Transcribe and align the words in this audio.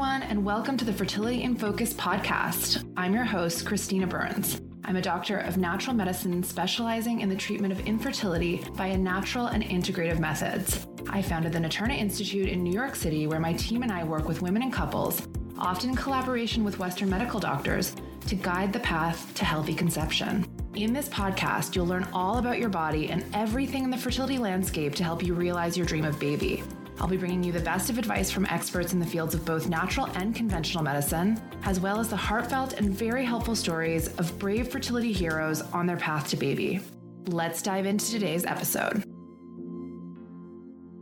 everyone, 0.00 0.30
and 0.30 0.42
welcome 0.42 0.78
to 0.78 0.84
the 0.86 0.92
Fertility 0.94 1.42
in 1.42 1.54
Focus 1.54 1.92
podcast. 1.92 2.90
I'm 2.96 3.12
your 3.12 3.24
host, 3.24 3.66
Christina 3.66 4.06
Burns. 4.06 4.58
I'm 4.86 4.96
a 4.96 5.02
doctor 5.02 5.36
of 5.36 5.58
natural 5.58 5.94
medicine 5.94 6.42
specializing 6.42 7.20
in 7.20 7.28
the 7.28 7.36
treatment 7.36 7.70
of 7.70 7.80
infertility 7.80 8.64
via 8.72 8.96
natural 8.96 9.48
and 9.48 9.62
integrative 9.62 10.18
methods. 10.18 10.86
I 11.10 11.20
founded 11.20 11.52
the 11.52 11.58
Naturna 11.58 11.98
Institute 11.98 12.48
in 12.48 12.64
New 12.64 12.72
York 12.72 12.96
City, 12.96 13.26
where 13.26 13.40
my 13.40 13.52
team 13.52 13.82
and 13.82 13.92
I 13.92 14.02
work 14.04 14.26
with 14.26 14.40
women 14.40 14.62
and 14.62 14.72
couples, 14.72 15.28
often 15.58 15.90
in 15.90 15.96
collaboration 15.96 16.64
with 16.64 16.78
Western 16.78 17.10
medical 17.10 17.38
doctors, 17.38 17.94
to 18.26 18.36
guide 18.36 18.72
the 18.72 18.80
path 18.80 19.34
to 19.34 19.44
healthy 19.44 19.74
conception. 19.74 20.46
In 20.76 20.94
this 20.94 21.10
podcast, 21.10 21.76
you'll 21.76 21.84
learn 21.84 22.08
all 22.14 22.38
about 22.38 22.58
your 22.58 22.70
body 22.70 23.10
and 23.10 23.22
everything 23.34 23.84
in 23.84 23.90
the 23.90 23.98
fertility 23.98 24.38
landscape 24.38 24.94
to 24.94 25.04
help 25.04 25.22
you 25.22 25.34
realize 25.34 25.76
your 25.76 25.84
dream 25.84 26.06
of 26.06 26.18
baby. 26.18 26.64
I'll 27.00 27.08
be 27.08 27.16
bringing 27.16 27.42
you 27.42 27.50
the 27.50 27.60
best 27.60 27.88
of 27.88 27.96
advice 27.96 28.30
from 28.30 28.44
experts 28.46 28.92
in 28.92 29.00
the 29.00 29.06
fields 29.06 29.34
of 29.34 29.42
both 29.46 29.70
natural 29.70 30.06
and 30.16 30.34
conventional 30.34 30.84
medicine, 30.84 31.40
as 31.62 31.80
well 31.80 31.98
as 31.98 32.08
the 32.08 32.16
heartfelt 32.16 32.74
and 32.74 32.90
very 32.90 33.24
helpful 33.24 33.56
stories 33.56 34.08
of 34.18 34.38
brave 34.38 34.68
fertility 34.68 35.10
heroes 35.10 35.62
on 35.62 35.86
their 35.86 35.96
path 35.96 36.28
to 36.28 36.36
baby. 36.36 36.80
Let's 37.28 37.62
dive 37.62 37.86
into 37.86 38.10
today's 38.10 38.44
episode. 38.44 39.02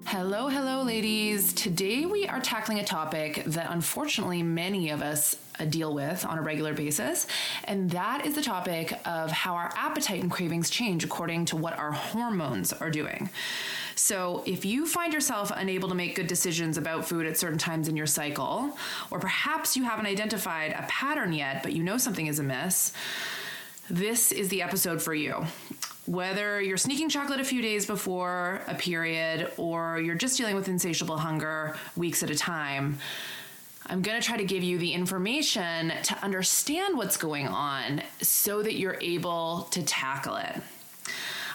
Hello, 0.07 0.49
hello, 0.49 0.85
ladies. 0.85 1.53
Today 1.53 2.07
we 2.07 2.29
are 2.29 2.41
tackling 2.41 2.79
a 2.79 2.85
topic 2.85 3.43
that 3.47 3.67
unfortunately 3.71 4.43
many 4.43 4.91
of 4.91 5.03
us 5.03 5.37
uh, 5.59 5.65
deal 5.65 5.93
with 5.93 6.25
on 6.25 6.39
a 6.39 6.43
regular 6.43 6.73
basis, 6.75 7.27
and 7.65 7.91
that 7.91 8.25
is 8.25 8.37
the 8.37 8.43
topic 8.43 8.99
of 9.05 9.33
how 9.33 9.55
our 9.55 9.73
appetite 9.77 10.23
and 10.23 10.31
cravings 10.31 10.71
change 10.71 11.03
according 11.03 11.45
to 11.47 11.57
what 11.57 11.77
our 11.77 11.91
hormones 11.91 12.73
are 12.73 12.89
doing. 12.89 13.29
So, 13.99 14.45
if 14.47 14.65
you 14.65 14.87
find 14.87 15.13
yourself 15.13 15.51
unable 15.53 15.89
to 15.89 15.95
make 15.97 16.15
good 16.15 16.29
decisions 16.29 16.79
about 16.79 17.09
food 17.09 17.27
at 17.27 17.37
certain 17.37 17.59
times 17.59 17.89
in 17.89 17.97
your 17.97 18.07
cycle, 18.07 18.79
or 19.11 19.19
perhaps 19.19 19.77
you 19.77 19.83
haven't 19.83 20.07
identified 20.07 20.71
a 20.71 20.87
pattern 20.89 21.33
yet, 21.33 21.65
but 21.65 21.73
you 21.73 21.83
know 21.83 21.99
something 21.99 22.29
is 22.29 22.39
amiss, 22.39 22.93
this 23.91 24.31
is 24.31 24.51
the 24.51 24.63
episode 24.63 25.03
for 25.03 25.15
you. 25.15 25.45
Whether 26.07 26.63
you're 26.63 26.77
sneaking 26.77 27.09
chocolate 27.09 27.41
a 27.41 27.45
few 27.45 27.61
days 27.61 27.87
before 27.87 28.63
a 28.69 28.75
period 28.77 29.51
or 29.57 29.99
you're 29.99 30.15
just 30.15 30.39
dealing 30.39 30.55
with 30.55 30.69
insatiable 30.69 31.19
hunger 31.19 31.77
weeks 31.97 32.23
at 32.23 32.31
a 32.31 32.37
time, 32.37 33.01
I'm 33.87 34.03
going 34.03 34.21
to 34.21 34.25
try 34.25 34.37
to 34.37 34.45
give 34.45 34.63
you 34.63 34.79
the 34.79 34.93
information 34.93 35.93
to 36.05 36.17
understand 36.23 36.97
what's 36.97 37.17
going 37.17 37.49
on 37.49 38.03
so 38.23 38.63
that 38.63 38.77
you're 38.77 38.99
able 39.01 39.63
to 39.73 39.83
tackle 39.83 40.37
it. 40.37 40.63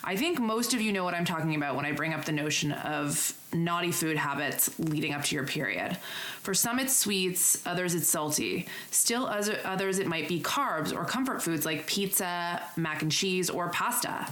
I 0.05 0.17
think 0.17 0.39
most 0.39 0.73
of 0.73 0.81
you 0.81 0.91
know 0.91 1.05
what 1.05 1.13
I'm 1.13 1.23
talking 1.23 1.55
about 1.55 1.77
when 1.77 1.85
I 1.85 1.93
bring 1.93 2.13
up 2.13 2.25
the 2.25 2.33
notion 2.33 2.73
of 2.73 3.33
naughty 3.53 3.91
food 3.91 4.17
habits 4.17 4.77
leading 4.77 5.13
up 5.13 5.23
to 5.23 5.35
your 5.35 5.45
period. 5.45 5.95
For 6.41 6.53
some, 6.53 6.77
it's 6.77 6.93
sweets, 6.93 7.65
others, 7.65 7.95
it's 7.95 8.07
salty. 8.07 8.67
Still, 8.91 9.25
others, 9.27 9.99
it 9.99 10.07
might 10.07 10.27
be 10.27 10.41
carbs 10.41 10.93
or 10.93 11.05
comfort 11.05 11.41
foods 11.41 11.65
like 11.65 11.87
pizza, 11.87 12.61
mac 12.75 13.01
and 13.01 13.11
cheese, 13.11 13.49
or 13.49 13.69
pasta. 13.69 14.27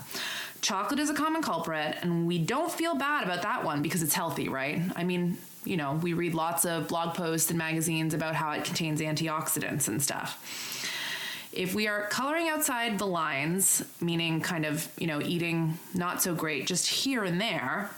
Chocolate 0.61 0.99
is 0.99 1.09
a 1.09 1.13
common 1.13 1.41
culprit, 1.41 1.97
and 2.01 2.27
we 2.27 2.37
don't 2.37 2.71
feel 2.71 2.95
bad 2.95 3.23
about 3.23 3.41
that 3.43 3.63
one 3.63 3.81
because 3.81 4.03
it's 4.03 4.13
healthy, 4.13 4.49
right? 4.49 4.81
I 4.97 5.05
mean, 5.05 5.37
you 5.63 5.77
know, 5.77 5.93
we 6.01 6.11
read 6.11 6.33
lots 6.33 6.65
of 6.65 6.89
blog 6.89 7.15
posts 7.15 7.49
and 7.49 7.57
magazines 7.57 8.13
about 8.13 8.35
how 8.35 8.51
it 8.51 8.65
contains 8.65 8.99
antioxidants 8.99 9.87
and 9.87 10.03
stuff 10.03 10.37
if 11.53 11.75
we 11.75 11.87
are 11.87 12.07
coloring 12.07 12.47
outside 12.47 12.97
the 12.97 13.07
lines, 13.07 13.83
meaning 13.99 14.41
kind 14.41 14.65
of, 14.65 14.87
you 14.97 15.07
know, 15.07 15.21
eating 15.21 15.77
not 15.93 16.21
so 16.21 16.33
great 16.33 16.65
just 16.65 16.87
here 16.87 17.23
and 17.23 17.41
there 17.41 17.89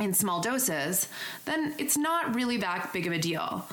in 0.00 0.14
small 0.14 0.40
doses, 0.40 1.08
then 1.44 1.74
it's 1.78 1.96
not 1.96 2.34
really 2.34 2.56
that 2.58 2.92
big 2.92 3.06
of 3.06 3.12
a 3.12 3.18
deal. 3.18 3.66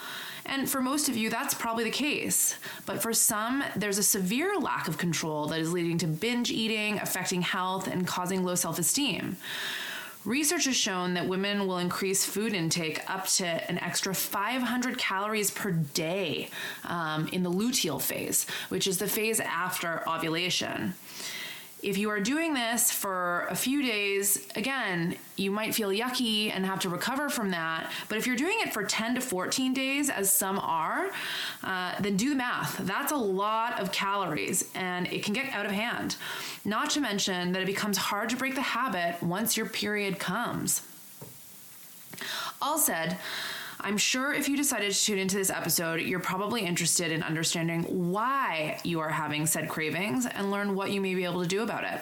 And 0.46 0.70
for 0.70 0.82
most 0.82 1.10
of 1.10 1.18
you, 1.18 1.30
that's 1.30 1.54
probably 1.54 1.84
the 1.84 1.90
case. 1.90 2.56
But 2.86 3.02
for 3.02 3.14
some, 3.14 3.64
there's 3.76 3.98
a 3.98 4.04
severe 4.04 4.58
lack 4.60 4.88
of 4.88 4.98
control 4.98 5.48
that 5.48 5.60
is 5.60 5.74
leading 5.74 5.98
to 6.00 6.08
binge 6.08 6.52
eating, 6.52 7.00
affecting 7.00 7.42
health, 7.42 7.88
and 7.88 8.06
causing 8.06 8.44
low 8.44 8.56
self 8.56 8.78
esteem. 8.78 9.38
Research 10.26 10.66
has 10.66 10.76
shown 10.76 11.14
that 11.14 11.28
women 11.28 11.68
will 11.68 11.78
increase 11.78 12.26
food 12.26 12.54
intake 12.54 13.00
up 13.08 13.28
to 13.28 13.46
an 13.46 13.78
extra 13.78 14.16
500 14.16 14.98
calories 14.98 15.52
per 15.52 15.72
day 15.72 16.50
um, 16.84 17.28
in 17.28 17.44
the 17.44 17.52
luteal 17.52 18.02
phase, 18.02 18.48
which 18.70 18.88
is 18.88 18.98
the 18.98 19.08
phase 19.08 19.40
after 19.40 20.04
ovulation. 20.10 20.96
If 21.86 22.00
you 22.00 22.10
are 22.10 22.20
doing 22.20 22.56
this 22.56 22.92
for 22.92 23.46
a 23.48 23.56
few 23.56 23.84
days, 23.84 24.48
again, 24.56 25.18
you 25.36 25.52
might 25.52 25.76
feel 25.76 25.90
yucky 25.90 26.50
and 26.52 26.66
have 26.66 26.80
to 26.80 26.90
recover 26.90 27.30
from 27.30 27.52
that. 27.52 27.92
But 28.10 28.18
if 28.18 28.26
you're 28.26 28.36
doing 28.36 28.58
it 28.62 28.74
for 28.74 28.84
10 28.84 29.14
to 29.14 29.22
14 29.22 29.72
days, 29.72 30.10
as 30.10 30.32
some 30.32 30.58
are, 30.58 31.12
uh, 31.64 31.94
then 32.02 32.18
do 32.18 32.30
the 32.30 32.36
math. 32.36 32.80
That's 32.80 33.12
a 33.12 33.18
lot 33.18 33.80
of 33.80 33.92
calories 33.92 34.72
and 34.74 35.06
it 35.14 35.24
can 35.24 35.36
get 35.36 35.54
out 35.54 35.68
of 35.68 35.72
hand. 35.74 36.16
Not 36.66 36.90
to 36.92 37.02
mention 37.02 37.52
that 37.52 37.62
it 37.62 37.68
becomes 37.68 37.98
hard 37.98 38.30
to 38.30 38.36
break 38.36 38.56
the 38.56 38.62
habit 38.62 39.22
once 39.22 39.56
your 39.56 39.68
period 39.68 40.18
comes. 40.18 40.82
All 42.64 42.80
said, 42.80 43.20
I'm 43.86 43.98
sure 43.98 44.34
if 44.34 44.50
you 44.50 44.58
decided 44.58 44.92
to 44.92 45.00
tune 45.00 45.20
into 45.20 45.36
this 45.38 45.52
episode, 45.52 46.02
you're 46.02 46.20
probably 46.20 46.66
interested 46.66 47.12
in 47.12 47.22
understanding 47.22 47.84
why 47.84 48.80
you 48.84 49.00
are 49.00 49.10
having 49.10 49.46
said 49.46 49.70
cravings 49.70 50.26
and 50.26 50.50
learn 50.50 50.74
what 50.74 50.90
you 50.90 51.00
may 51.00 51.14
be 51.14 51.24
able 51.24 51.44
to 51.44 51.48
do 51.48 51.62
about 51.62 51.84
it. 51.84 52.02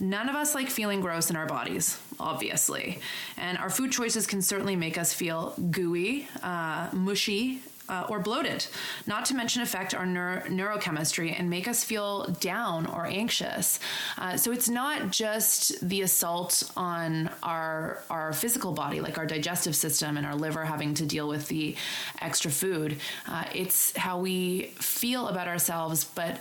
None 0.00 0.28
of 0.28 0.34
us 0.34 0.52
like 0.52 0.68
feeling 0.68 1.00
gross 1.00 1.30
in 1.30 1.36
our 1.36 1.46
bodies, 1.46 1.96
obviously. 2.18 2.98
And 3.36 3.56
our 3.56 3.70
food 3.70 3.92
choices 3.92 4.26
can 4.26 4.42
certainly 4.42 4.74
make 4.74 4.98
us 4.98 5.12
feel 5.12 5.54
gooey, 5.70 6.26
uh, 6.42 6.88
mushy, 6.92 7.60
uh, 7.88 8.06
or 8.08 8.20
bloated, 8.20 8.66
not 9.06 9.24
to 9.26 9.34
mention 9.34 9.62
affect 9.62 9.94
our 9.94 10.06
neuro- 10.06 10.42
neurochemistry 10.42 11.38
and 11.38 11.48
make 11.48 11.68
us 11.68 11.84
feel 11.84 12.26
down 12.40 12.86
or 12.86 13.06
anxious. 13.06 13.80
Uh, 14.18 14.36
so 14.36 14.52
it's 14.52 14.68
not 14.68 15.10
just 15.10 15.88
the 15.88 16.02
assault 16.02 16.70
on 16.76 17.30
our 17.42 18.02
our 18.10 18.32
physical 18.32 18.72
body, 18.72 19.00
like 19.00 19.18
our 19.18 19.26
digestive 19.26 19.76
system 19.76 20.16
and 20.16 20.26
our 20.26 20.34
liver 20.34 20.64
having 20.64 20.94
to 20.94 21.06
deal 21.06 21.28
with 21.28 21.48
the 21.48 21.76
extra 22.20 22.50
food. 22.50 22.98
Uh, 23.28 23.44
it's 23.54 23.96
how 23.96 24.18
we 24.18 24.72
feel 24.78 25.28
about 25.28 25.48
ourselves, 25.48 26.04
but 26.04 26.40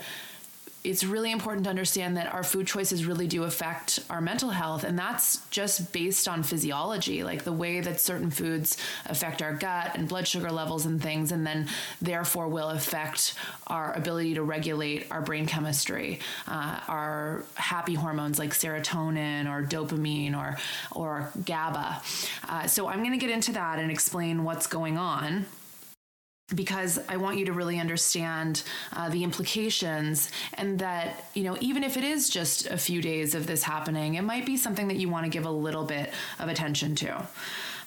it's 0.86 1.04
really 1.04 1.32
important 1.32 1.64
to 1.66 1.70
understand 1.70 2.18
that 2.18 2.34
our 2.34 2.44
food 2.44 2.68
choices 2.68 3.06
really 3.06 3.28
do 3.28 3.44
affect 3.44 4.00
our 4.10 4.22
mental 4.22 4.50
health 4.50 4.84
and 4.84 4.98
that's 4.98 5.46
just 5.50 5.92
based 5.92 6.28
on 6.28 6.44
physiology 6.44 7.24
like 7.24 7.44
the 7.44 7.54
way 7.54 7.82
that 7.82 8.00
certain 8.00 8.30
foods 8.30 8.78
affect 9.08 9.42
our 9.42 9.54
gut 9.54 9.96
and 9.96 10.08
blood 10.08 10.28
sugar 10.28 10.52
levels 10.52 10.86
and 10.86 11.02
things 11.02 11.32
and 11.32 11.46
then 11.46 11.68
therefore 12.02 12.48
will 12.48 12.70
affect 12.70 13.36
our 13.68 13.94
ability 13.94 14.34
to 14.36 14.44
regulate 14.44 15.12
our 15.12 15.22
brain 15.22 15.46
chemistry 15.46 16.20
uh, 16.48 16.80
our 16.88 17.44
happy 17.56 17.94
hormones 17.94 18.40
like 18.40 18.52
serotonin 18.52 19.50
or 19.50 19.66
dopamine 19.66 20.36
or 20.38 20.58
or 20.92 21.32
GABA. 21.46 22.02
Uh, 22.48 22.68
so 22.68 22.88
I'm 22.88 23.00
going 23.00 23.12
to 23.12 23.18
get 23.18 23.30
into 23.30 23.52
that 23.54 23.80
and 23.80 23.92
explain 23.92 24.44
what's 24.44 24.68
going 24.68 24.98
on 24.98 25.46
because 26.54 27.00
I 27.10 27.18
want 27.18 27.40
you 27.40 27.46
to 27.46 27.54
really 27.54 27.80
understand 27.80 28.62
uh, 28.94 29.10
the 29.10 29.24
implications 29.24 30.30
and 30.54 30.78
that, 30.78 31.30
you 31.34 31.44
know, 31.44 31.58
even 31.60 31.84
if 31.84 31.98
it 31.98 32.04
is 32.04 32.30
just 32.30 32.68
a 32.68 32.78
few 32.78 33.02
days 33.02 33.34
of 33.34 33.48
this 33.48 33.64
happening, 33.64 34.14
it 34.16 34.22
might 34.22 34.46
be 34.46 34.56
something 34.56 34.88
that 34.90 34.98
you 34.98 35.10
want 35.10 35.26
to 35.26 35.30
give 35.30 35.46
a 35.46 35.52
little 35.52 35.86
bit 35.86 36.14
of 36.38 36.48
attention 36.48 36.94
to. 36.96 37.28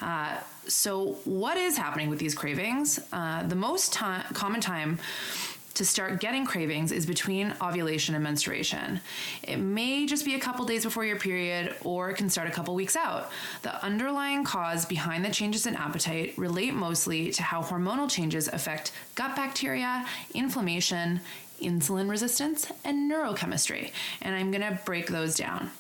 Uh, 0.01 0.39
so, 0.67 1.19
what 1.25 1.57
is 1.57 1.77
happening 1.77 2.11
with 2.11 2.19
these 2.19 2.35
cravings? 2.35 3.01
Uh, 3.13 3.43
the 3.45 3.55
most 3.55 3.97
common 3.97 4.61
time 4.61 4.99
to 5.79 5.85
start 5.85 6.19
getting 6.19 6.45
cravings 6.45 6.91
is 6.91 7.07
between 7.07 7.55
ovulation 7.63 8.17
and 8.17 8.25
menstruation. 8.25 9.01
It 9.45 9.59
may 9.59 10.07
just 10.07 10.25
be 10.25 10.35
a 10.35 10.41
couple 10.41 10.65
days 10.65 10.83
before 10.83 11.05
your 11.05 11.17
period, 11.21 11.77
or 11.85 12.11
it 12.11 12.17
can 12.17 12.29
start 12.29 12.49
a 12.49 12.51
couple 12.51 12.75
weeks 12.75 12.97
out. 12.97 13.31
The 13.63 13.81
underlying 13.85 14.43
cause 14.43 14.85
behind 14.85 15.25
the 15.25 15.31
changes 15.31 15.67
in 15.67 15.77
appetite 15.77 16.35
relate 16.37 16.75
mostly 16.75 17.31
to 17.31 17.45
how 17.45 17.63
hormonal 17.63 18.11
changes 18.11 18.49
affect 18.49 18.91
gut 19.15 19.37
bacteria, 19.37 20.05
inflammation, 20.35 21.21
insulin 21.63 22.11
resistance, 22.11 22.67
and 22.85 23.09
neurochemistry. 23.09 23.93
And 24.21 24.35
I'm 24.35 24.51
gonna 24.51 24.81
break 24.85 25.07
those 25.07 25.37
down. 25.37 25.71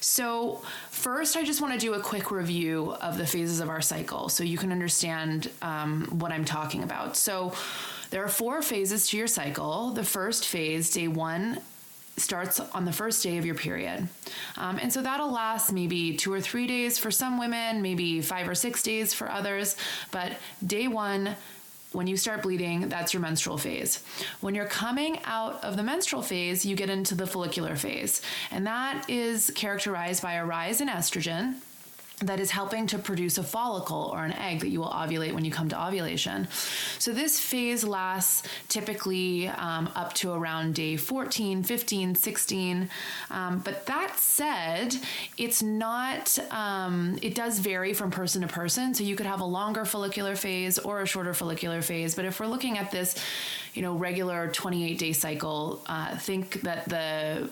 So, 0.00 0.62
first, 0.90 1.36
I 1.36 1.44
just 1.44 1.60
want 1.60 1.72
to 1.74 1.78
do 1.78 1.94
a 1.94 2.00
quick 2.00 2.30
review 2.30 2.92
of 3.00 3.18
the 3.18 3.26
phases 3.26 3.60
of 3.60 3.68
our 3.68 3.80
cycle 3.80 4.28
so 4.28 4.44
you 4.44 4.58
can 4.58 4.72
understand 4.72 5.50
um, 5.62 6.06
what 6.10 6.32
I'm 6.32 6.44
talking 6.44 6.82
about. 6.82 7.16
So, 7.16 7.54
there 8.14 8.24
are 8.24 8.28
four 8.28 8.62
phases 8.62 9.08
to 9.08 9.16
your 9.16 9.26
cycle. 9.26 9.90
The 9.90 10.04
first 10.04 10.46
phase, 10.46 10.88
day 10.92 11.08
one, 11.08 11.58
starts 12.16 12.60
on 12.60 12.84
the 12.84 12.92
first 12.92 13.24
day 13.24 13.38
of 13.38 13.44
your 13.44 13.56
period. 13.56 14.06
Um, 14.56 14.78
and 14.78 14.92
so 14.92 15.02
that'll 15.02 15.32
last 15.32 15.72
maybe 15.72 16.16
two 16.16 16.32
or 16.32 16.40
three 16.40 16.68
days 16.68 16.96
for 16.96 17.10
some 17.10 17.40
women, 17.40 17.82
maybe 17.82 18.20
five 18.20 18.48
or 18.48 18.54
six 18.54 18.84
days 18.84 19.12
for 19.12 19.28
others. 19.28 19.76
But 20.12 20.34
day 20.64 20.86
one, 20.86 21.34
when 21.90 22.06
you 22.06 22.16
start 22.16 22.44
bleeding, 22.44 22.88
that's 22.88 23.12
your 23.12 23.20
menstrual 23.20 23.58
phase. 23.58 24.04
When 24.40 24.54
you're 24.54 24.66
coming 24.66 25.18
out 25.24 25.64
of 25.64 25.76
the 25.76 25.82
menstrual 25.82 26.22
phase, 26.22 26.64
you 26.64 26.76
get 26.76 26.90
into 26.90 27.16
the 27.16 27.26
follicular 27.26 27.74
phase. 27.74 28.22
And 28.52 28.64
that 28.68 29.10
is 29.10 29.50
characterized 29.56 30.22
by 30.22 30.34
a 30.34 30.46
rise 30.46 30.80
in 30.80 30.86
estrogen 30.86 31.56
that 32.20 32.38
is 32.38 32.50
helping 32.50 32.86
to 32.86 32.98
produce 32.98 33.38
a 33.38 33.42
follicle 33.42 34.10
or 34.12 34.24
an 34.24 34.32
egg 34.32 34.60
that 34.60 34.68
you 34.68 34.80
will 34.80 34.90
ovulate 34.90 35.32
when 35.32 35.44
you 35.44 35.50
come 35.50 35.68
to 35.68 35.86
ovulation. 35.86 36.46
So, 36.98 37.12
this 37.12 37.40
phase 37.40 37.84
lasts 37.84 38.42
typically 38.68 39.48
um, 39.48 39.90
up 39.94 40.12
to 40.14 40.32
around 40.32 40.74
day 40.74 40.96
14, 40.96 41.62
15, 41.62 42.14
16. 42.14 42.90
Um, 43.30 43.58
but 43.58 43.86
that 43.86 44.16
said, 44.18 44.96
it's 45.36 45.62
not, 45.62 46.38
um, 46.50 47.18
it 47.20 47.34
does 47.34 47.58
vary 47.58 47.92
from 47.92 48.10
person 48.10 48.42
to 48.42 48.48
person. 48.48 48.94
So, 48.94 49.02
you 49.02 49.16
could 49.16 49.26
have 49.26 49.40
a 49.40 49.46
longer 49.46 49.84
follicular 49.84 50.36
phase 50.36 50.78
or 50.78 51.02
a 51.02 51.06
shorter 51.06 51.34
follicular 51.34 51.82
phase. 51.82 52.14
But 52.14 52.26
if 52.26 52.38
we're 52.38 52.46
looking 52.46 52.78
at 52.78 52.90
this, 52.90 53.16
you 53.74 53.82
know, 53.82 53.94
regular 53.94 54.48
28 54.52 54.98
day 54.98 55.12
cycle, 55.12 55.82
uh, 55.86 56.16
think 56.16 56.62
that 56.62 56.88
the 56.88 57.50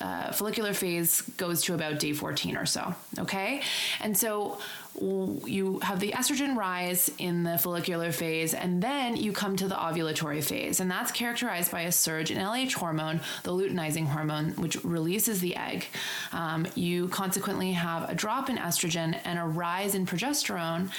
uh, 0.00 0.32
follicular 0.32 0.72
phase 0.72 1.20
goes 1.36 1.62
to 1.62 1.74
about 1.74 1.98
day 1.98 2.12
14 2.12 2.56
or 2.56 2.66
so. 2.66 2.94
Okay. 3.18 3.62
And 4.00 4.16
so 4.16 4.58
you 5.00 5.78
have 5.80 6.00
the 6.00 6.12
estrogen 6.12 6.56
rise 6.56 7.10
in 7.18 7.42
the 7.42 7.58
follicular 7.58 8.12
phase, 8.12 8.54
and 8.54 8.82
then 8.82 9.16
you 9.16 9.32
come 9.32 9.56
to 9.56 9.68
the 9.68 9.74
ovulatory 9.74 10.42
phase. 10.42 10.80
And 10.80 10.90
that's 10.90 11.12
characterized 11.12 11.70
by 11.70 11.82
a 11.82 11.92
surge 11.92 12.30
in 12.30 12.38
LH 12.38 12.74
hormone, 12.74 13.20
the 13.44 13.52
luteinizing 13.52 14.06
hormone, 14.06 14.50
which 14.52 14.82
releases 14.84 15.40
the 15.40 15.56
egg. 15.56 15.86
Um, 16.32 16.66
you 16.74 17.08
consequently 17.08 17.72
have 17.72 18.08
a 18.08 18.14
drop 18.14 18.50
in 18.50 18.56
estrogen 18.56 19.18
and 19.24 19.38
a 19.38 19.44
rise 19.44 19.94
in 19.94 20.06
progesterone, 20.06 20.90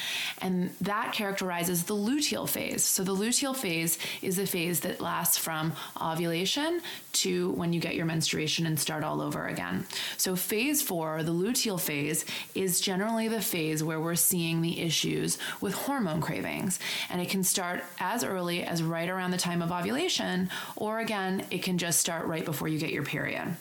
and 0.42 0.72
that 0.82 1.14
characterizes 1.14 1.84
the 1.84 1.96
luteal 1.96 2.48
phase. 2.48 2.84
So 2.84 3.04
the 3.04 3.16
luteal 3.16 3.56
phase 3.56 3.98
is 4.22 4.40
a 4.40 4.46
phase 4.46 4.80
that 4.82 5.02
lasts 5.02 5.38
from 5.38 5.74
ovulation 6.02 6.82
to 7.14 7.52
when 7.52 7.74
you 7.74 7.80
get 7.80 7.96
your 7.96 8.06
menstruation 8.06 8.66
and 8.66 8.80
start 8.80 9.04
all 9.04 9.22
over 9.22 9.48
again. 9.48 9.86
So 10.18 10.36
phase 10.36 10.82
four, 10.82 11.24
the 11.24 11.34
luteal 11.34 11.80
phase, 11.80 12.26
is 12.56 12.80
generally 12.80 13.28
the 13.28 13.42
phase 13.42 13.81
where 13.84 14.00
we're 14.00 14.16
seeing 14.16 14.62
the 14.62 14.80
issues 14.82 15.38
with 15.60 15.74
hormone 15.74 16.22
cravings. 16.22 16.80
And 17.10 17.22
it 17.22 17.30
can 17.30 17.44
start 17.44 17.84
as 18.00 18.24
early 18.24 18.64
as 18.64 18.84
right 18.84 19.10
around 19.10 19.32
the 19.32 19.38
time 19.38 19.62
of 19.62 19.72
ovulation, 19.72 20.50
or 20.76 21.00
again, 21.00 21.46
it 21.52 21.64
can 21.64 21.78
just 21.78 22.00
start 22.00 22.26
right 22.26 22.46
before 22.46 22.68
you 22.68 22.80
get 22.80 22.92
your 22.92 23.04
period. 23.04 23.56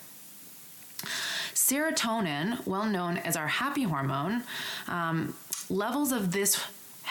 Serotonin, 1.53 2.65
well 2.65 2.85
known 2.85 3.17
as 3.17 3.35
our 3.35 3.47
happy 3.47 3.83
hormone, 3.83 4.43
um, 4.87 5.35
levels 5.69 6.11
of 6.11 6.31
this 6.31 6.61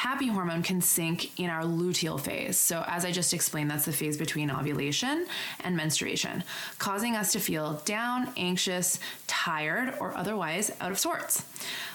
happy 0.01 0.29
hormone 0.29 0.63
can 0.63 0.81
sink 0.81 1.39
in 1.39 1.51
our 1.51 1.63
luteal 1.63 2.19
phase. 2.19 2.57
So, 2.57 2.83
as 2.87 3.05
I 3.05 3.13
just 3.13 3.35
explained, 3.35 3.71
that's 3.71 3.85
the 3.85 3.93
phase 3.93 4.17
between 4.17 4.51
ovulation 4.51 5.27
and 5.63 5.77
menstruation, 5.77 6.43
causing 6.79 7.17
us 7.17 7.33
to 7.33 7.39
feel 7.39 7.83
down, 7.85 8.33
anxious, 8.39 8.99
tired, 9.27 9.93
or 10.01 10.17
otherwise 10.17 10.73
out 10.81 10.91
of 10.91 10.99
sorts. 10.99 11.45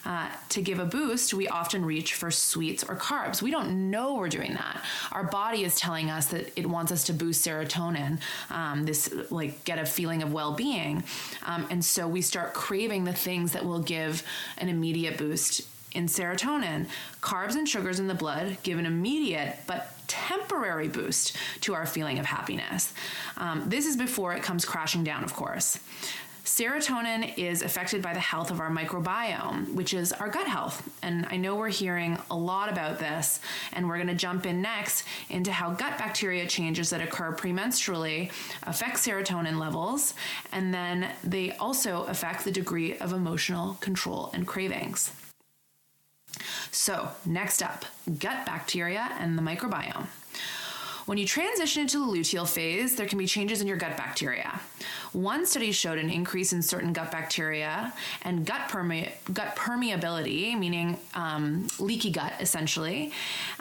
Uh, 0.06 0.30
to 0.50 0.62
give 0.62 0.78
a 0.78 0.86
boost, 0.86 1.34
we 1.34 1.48
often 1.48 1.84
reach 1.84 2.14
for 2.14 2.30
sweets 2.30 2.84
or 2.84 2.96
carbs. 2.96 3.42
We 3.42 3.50
don't 3.50 3.90
know 3.90 4.14
we're 4.14 4.30
doing 4.30 4.54
that. 4.54 4.86
Our 5.12 5.24
body 5.24 5.64
is 5.64 5.76
telling 5.76 6.12
us 6.12 6.28
that 6.28 6.54
it 6.56 6.68
wants 6.68 6.92
us 6.92 7.06
to 7.06 7.14
boost 7.14 7.44
serotonin, 7.44 8.20
um, 8.52 8.86
this 8.86 9.12
like 9.32 9.64
get 9.64 9.80
a 9.80 9.86
feeling 9.86 10.22
of 10.22 10.32
well 10.32 10.54
being. 10.54 11.04
Um, 11.42 11.66
and 11.72 11.84
so 11.84 12.08
we 12.08 12.22
start 12.22 12.54
craving 12.54 13.06
the 13.06 13.14
things 13.14 13.54
that 13.54 13.66
will 13.66 13.82
give 13.82 14.22
an 14.60 14.70
immediate 14.70 15.18
boost 15.18 15.64
in 15.96 16.06
serotonin. 16.08 16.88
Carbs 17.22 17.56
and 17.56 17.68
sugars 17.68 18.00
in 18.00 18.08
the 18.08 18.14
blood 18.14 18.58
give 18.64 18.78
an 18.78 18.86
immediate 18.86 19.58
but 19.68 19.92
temporary 20.08 20.88
boost 20.88 21.36
to 21.62 21.74
our 21.74 21.86
feeling 21.86 22.20
of 22.20 22.26
happiness. 22.26 22.94
Um, 23.38 23.64
this 23.68 23.86
is 23.86 23.98
before 23.98 24.34
it 24.34 24.44
comes 24.44 24.66
crashing 24.66 25.04
down, 25.04 25.24
of 25.24 25.34
course. 25.34 25.80
Serotonin 26.46 27.36
is 27.40 27.64
affected 27.64 28.04
by 28.04 28.14
the 28.14 28.20
health 28.20 28.52
of 28.52 28.60
our 28.60 28.70
microbiome, 28.70 29.74
which 29.74 29.96
is 29.96 30.14
our 30.14 30.30
gut 30.30 30.48
health. 30.48 30.88
And 31.02 31.26
I 31.32 31.38
know 31.38 31.56
we're 31.56 31.70
hearing 31.70 32.20
a 32.30 32.38
lot 32.38 32.72
about 32.72 33.00
this, 33.00 33.40
and 33.74 33.90
we're 33.90 33.96
going 33.96 34.08
to 34.08 34.14
jump 34.14 34.46
in 34.46 34.62
next 34.62 35.06
into 35.30 35.52
how 35.52 35.72
gut 35.72 35.98
bacteria 35.98 36.46
changes 36.46 36.92
that 36.92 37.02
occur 37.02 37.34
premenstrually 37.34 38.32
affect 38.64 38.98
serotonin 38.98 39.58
levels, 39.60 40.14
and 40.52 40.72
then 40.72 41.12
they 41.24 41.52
also 41.54 42.04
affect 42.04 42.46
the 42.46 42.52
degree 42.52 42.96
of 43.00 43.12
emotional 43.12 43.74
control 43.82 44.30
and 44.32 44.46
cravings. 44.46 45.12
So, 46.72 47.10
next 47.26 47.62
up, 47.62 47.86
gut 48.20 48.46
bacteria 48.46 49.10
and 49.20 49.38
the 49.38 49.42
microbiome. 49.42 50.08
When 51.06 51.18
you 51.18 51.28
transition 51.28 51.84
into 51.84 52.00
the 52.00 52.06
luteal 52.06 52.48
phase, 52.48 52.96
there 52.96 53.06
can 53.06 53.20
be 53.20 53.28
changes 53.28 53.62
in 53.62 53.68
your 53.68 53.78
gut 53.78 53.96
bacteria. 53.96 54.60
One 55.14 55.46
study 55.46 55.72
showed 55.72 55.98
an 55.98 56.10
increase 56.10 56.54
in 56.54 56.62
certain 56.62 56.94
gut 56.94 57.12
bacteria 57.12 57.94
and 58.24 58.46
gut, 58.46 58.70
perme- 58.70 59.12
gut 59.34 59.56
permeability, 59.56 60.58
meaning 60.58 60.98
um, 61.14 61.68
leaky 61.80 62.12
gut 62.12 62.34
essentially, 62.40 63.12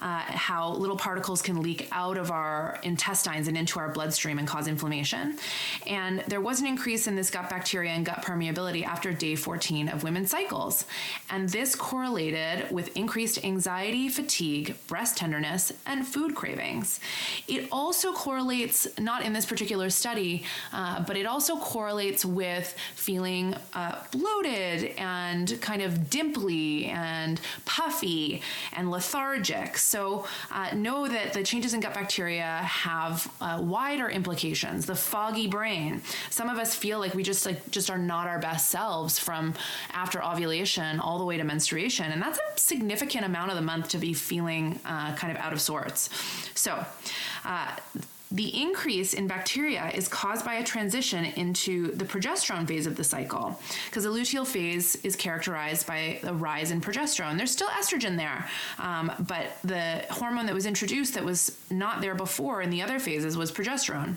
uh, 0.01 0.21
how 0.21 0.73
little 0.73 0.97
particles 0.97 1.43
can 1.43 1.63
leak 1.63 1.89
out 1.93 2.17
of 2.17 2.31
our 2.31 2.79
intestines 2.83 3.49
and 3.49 3.57
into 3.57 3.79
our 3.79 3.91
bloodstream 3.91 4.39
and 4.39 4.49
cause 4.49 4.69
inflammation. 4.69 5.39
And 5.87 6.23
there 6.29 6.41
was 6.41 6.61
an 6.61 6.67
increase 6.67 7.07
in 7.07 7.17
this 7.17 7.31
gut 7.31 7.49
bacteria 7.49 7.91
and 7.91 8.05
gut 8.05 8.23
permeability 8.23 8.85
after 8.85 9.13
day 9.13 9.37
14 9.37 9.89
of 9.89 10.03
women's 10.03 10.31
cycles. 10.31 10.85
And 11.31 11.49
this 11.49 11.75
correlated 11.75 12.71
with 12.71 12.97
increased 12.97 13.45
anxiety, 13.45 14.09
fatigue, 14.09 14.75
breast 14.87 15.17
tenderness, 15.17 15.73
and 15.87 16.07
food 16.07 16.35
cravings. 16.35 17.01
It 17.49 17.69
also 17.71 18.13
correlates, 18.13 18.87
not 18.99 19.23
in 19.25 19.33
this 19.33 19.47
particular 19.47 19.91
study, 19.91 20.45
uh, 20.73 21.05
but 21.05 21.14
it 21.17 21.27
also 21.27 21.57
correlates 21.57 22.25
with 22.25 22.75
feeling 22.95 23.55
uh, 23.73 24.03
bloated 24.11 24.93
and 24.99 25.61
kind 25.61 25.83
of 25.83 25.93
dimply 26.11 26.89
and 26.89 27.41
puffy 27.65 28.43
and 28.73 28.91
lethargic. 28.91 29.77
So 29.77 30.27
uh, 30.51 30.75
know 30.75 31.09
that 31.09 31.33
the 31.33 31.43
changes 31.43 31.75
in 31.75 31.81
gut 31.81 31.95
bacteria 31.95 32.45
have 32.45 33.31
uh, 33.41 33.59
wider 33.63 34.09
implications. 34.09 34.87
The 34.87 34.95
foggy 34.95 35.47
brain. 35.47 36.03
Some 36.31 36.49
of 36.49 36.59
us 36.59 36.75
feel 36.75 36.99
like 36.99 37.15
we 37.15 37.23
just 37.23 37.47
like 37.47 37.71
just 37.71 37.91
are 37.91 37.99
not 37.99 38.27
our 38.27 38.39
best 38.39 38.71
selves 38.71 39.19
from 39.19 39.55
after 39.93 40.23
ovulation 40.23 41.01
all 41.01 41.19
the 41.19 41.25
way 41.25 41.37
to 41.37 41.45
menstruation, 41.45 42.13
and 42.13 42.21
that's 42.21 42.39
a 42.39 42.59
significant 42.59 43.25
amount 43.25 43.51
of 43.51 43.57
the 43.57 43.63
month 43.63 43.89
to 43.89 43.99
be 43.99 44.13
feeling 44.13 44.79
uh, 44.85 45.15
kind 45.15 45.37
of 45.37 45.43
out 45.43 45.53
of 45.53 45.61
sorts. 45.61 46.11
So. 46.55 46.85
The 48.35 48.61
increase 48.61 49.15
in 49.15 49.29
bacteria 49.29 49.93
is 49.95 50.09
caused 50.09 50.45
by 50.45 50.55
a 50.55 50.65
transition 50.65 51.25
into 51.25 51.93
the 51.93 52.05
progesterone 52.05 52.67
phase 52.67 52.85
of 52.85 52.97
the 52.97 53.05
cycle 53.05 53.61
because 53.87 54.03
the 54.03 54.11
luteal 54.11 54.45
phase 54.45 54.97
is 55.05 55.15
characterized 55.15 55.87
by 55.87 56.19
a 56.25 56.35
rise 56.35 56.73
in 56.73 56.81
progesterone. 56.81 57.37
There's 57.37 57.53
still 57.53 57.69
estrogen 57.69 58.17
there, 58.17 58.51
um, 58.81 59.13
but 59.29 59.57
the 59.63 60.05
hormone 60.11 60.47
that 60.47 60.55
was 60.55 60.67
introduced 60.67 61.15
that 61.15 61.25
was 61.25 61.57
not 61.71 62.01
there 62.01 62.17
before 62.17 62.61
in 62.61 62.71
the 62.71 62.83
other 62.83 62.99
phases 62.99 63.37
was 63.37 63.53
progesterone. 63.53 64.17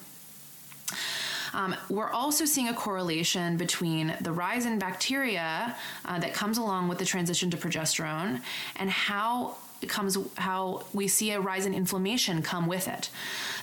Um, 1.54 1.76
we're 1.88 2.10
also 2.10 2.46
seeing 2.46 2.70
a 2.70 2.74
correlation 2.74 3.56
between 3.56 4.16
the 4.22 4.32
rise 4.32 4.66
in 4.66 4.80
bacteria 4.80 5.76
uh, 6.06 6.18
that 6.20 6.34
comes 6.34 6.58
along 6.58 6.88
with 6.88 6.98
the 6.98 7.06
transition 7.06 7.52
to 7.52 7.58
progesterone 7.58 8.42
and 8.78 8.90
how 8.90 9.58
comes 9.86 10.18
how 10.36 10.84
we 10.94 11.08
see 11.08 11.32
a 11.32 11.40
rise 11.40 11.66
in 11.66 11.74
inflammation 11.74 12.42
come 12.42 12.68
with 12.68 12.88
it. 12.88 13.10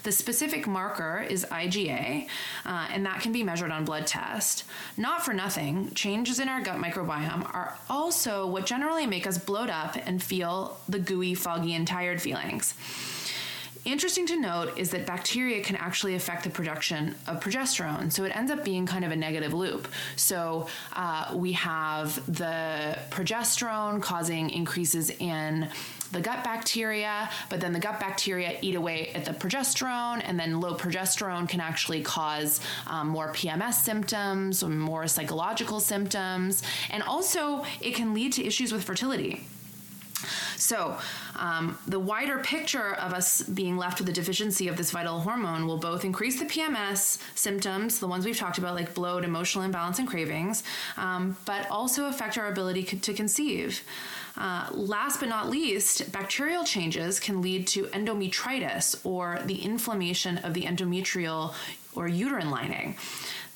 The 0.04 0.12
specific 0.12 0.66
marker 0.66 1.26
is 1.28 1.44
IgA, 1.50 2.28
uh, 2.64 2.88
and 2.90 3.04
that 3.06 3.20
can 3.20 3.32
be 3.32 3.42
measured 3.42 3.70
on 3.70 3.84
blood 3.84 4.06
test. 4.06 4.64
Not 4.96 5.24
for 5.24 5.32
nothing, 5.32 5.92
changes 5.94 6.38
in 6.38 6.48
our 6.48 6.60
gut 6.60 6.76
microbiome 6.76 7.52
are 7.54 7.76
also 7.88 8.46
what 8.46 8.66
generally 8.66 9.06
make 9.06 9.26
us 9.26 9.38
bloat 9.38 9.70
up 9.70 9.96
and 10.06 10.22
feel 10.22 10.76
the 10.88 10.98
gooey, 10.98 11.34
foggy, 11.34 11.74
and 11.74 11.86
tired 11.86 12.20
feelings. 12.20 12.74
Interesting 13.84 14.26
to 14.28 14.40
note 14.40 14.78
is 14.78 14.90
that 14.90 15.04
bacteria 15.04 15.62
can 15.62 15.76
actually 15.76 16.14
affect 16.14 16.44
the 16.44 16.48
production 16.48 17.14
of 17.26 17.40
progesterone. 17.40 18.10
So 18.10 18.24
it 18.24 18.34
ends 18.34 18.50
up 18.50 18.64
being 18.64 18.86
kind 18.86 19.04
of 19.04 19.12
a 19.12 19.16
negative 19.16 19.52
loop. 19.52 19.88
So 20.16 20.68
uh, 20.94 21.32
we 21.34 21.52
have 21.52 22.14
the 22.26 22.98
progesterone 23.10 24.00
causing 24.00 24.48
increases 24.48 25.10
in 25.10 25.68
the 26.12 26.20
gut 26.20 26.42
bacteria, 26.42 27.28
but 27.50 27.60
then 27.60 27.74
the 27.74 27.78
gut 27.78 28.00
bacteria 28.00 28.56
eat 28.62 28.74
away 28.74 29.08
at 29.08 29.26
the 29.26 29.32
progesterone, 29.32 30.22
and 30.24 30.40
then 30.40 30.60
low 30.60 30.74
progesterone 30.74 31.46
can 31.46 31.60
actually 31.60 32.02
cause 32.02 32.60
um, 32.86 33.08
more 33.08 33.32
PMS 33.32 33.74
symptoms, 33.74 34.64
more 34.64 35.06
psychological 35.08 35.80
symptoms, 35.80 36.62
and 36.90 37.02
also 37.02 37.64
it 37.82 37.94
can 37.94 38.14
lead 38.14 38.32
to 38.32 38.44
issues 38.44 38.72
with 38.72 38.82
fertility. 38.82 39.44
So, 40.56 40.98
um, 41.36 41.78
the 41.86 41.98
wider 41.98 42.38
picture 42.38 42.94
of 42.94 43.12
us 43.12 43.42
being 43.42 43.76
left 43.76 43.98
with 43.98 44.08
a 44.08 44.12
deficiency 44.12 44.68
of 44.68 44.76
this 44.76 44.90
vital 44.90 45.20
hormone 45.20 45.66
will 45.66 45.78
both 45.78 46.04
increase 46.04 46.38
the 46.38 46.46
PMS 46.46 47.18
symptoms, 47.34 47.98
the 47.98 48.08
ones 48.08 48.24
we've 48.24 48.36
talked 48.36 48.58
about, 48.58 48.74
like 48.74 48.94
bloat, 48.94 49.24
emotional 49.24 49.64
imbalance, 49.64 49.98
and 49.98 50.08
cravings, 50.08 50.62
um, 50.96 51.36
but 51.44 51.70
also 51.70 52.06
affect 52.06 52.38
our 52.38 52.48
ability 52.48 52.84
to 52.84 53.12
conceive. 53.12 53.82
Uh, 54.36 54.68
last 54.72 55.20
but 55.20 55.28
not 55.28 55.48
least, 55.48 56.10
bacterial 56.10 56.64
changes 56.64 57.20
can 57.20 57.40
lead 57.40 57.66
to 57.68 57.84
endometritis 57.86 58.96
or 59.04 59.38
the 59.44 59.56
inflammation 59.62 60.38
of 60.38 60.54
the 60.54 60.62
endometrial 60.62 61.54
or 61.94 62.08
uterine 62.08 62.50
lining 62.50 62.96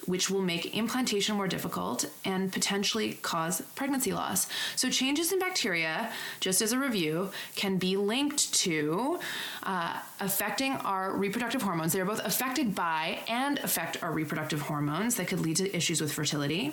which 0.09 0.31
will 0.31 0.43
make 0.43 0.75
implantation 0.75 1.37
more 1.37 1.47
difficult 1.47 2.07
and 2.25 2.51
potentially 2.51 3.13
cause 3.21 3.61
pregnancy 3.75 4.13
loss. 4.13 4.49
So, 4.75 4.89
changes 4.89 5.33
in 5.33 5.39
bacteria, 5.39 6.11
just 6.41 6.63
as 6.63 6.73
a 6.73 6.79
review, 6.79 7.31
can 7.57 7.77
be 7.77 7.97
linked 7.97 8.55
to 8.55 9.21
uh, 9.65 10.01
affecting 10.21 10.73
our 10.73 11.15
reproductive 11.15 11.61
hormones. 11.61 11.93
They're 11.93 12.07
both 12.07 12.25
affected 12.25 12.75
by 12.75 13.21
and 13.29 13.59
affect 13.59 14.03
our 14.03 14.11
reproductive 14.11 14.63
hormones 14.63 15.17
that 15.17 15.29
could 15.29 15.41
lead 15.41 15.57
to 15.57 15.77
issues 15.77 16.01
with 16.01 16.13
fertility. 16.13 16.73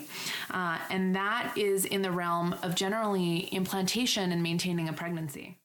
Uh, 0.50 0.78
and 0.90 1.14
that 1.14 1.52
is 1.56 1.84
in 1.84 2.00
the 2.00 2.10
realm 2.10 2.54
of 2.62 2.74
generally 2.74 3.48
implantation 3.52 4.32
and 4.32 4.42
maintaining 4.42 4.88
a 4.88 4.94
pregnancy. 4.94 5.58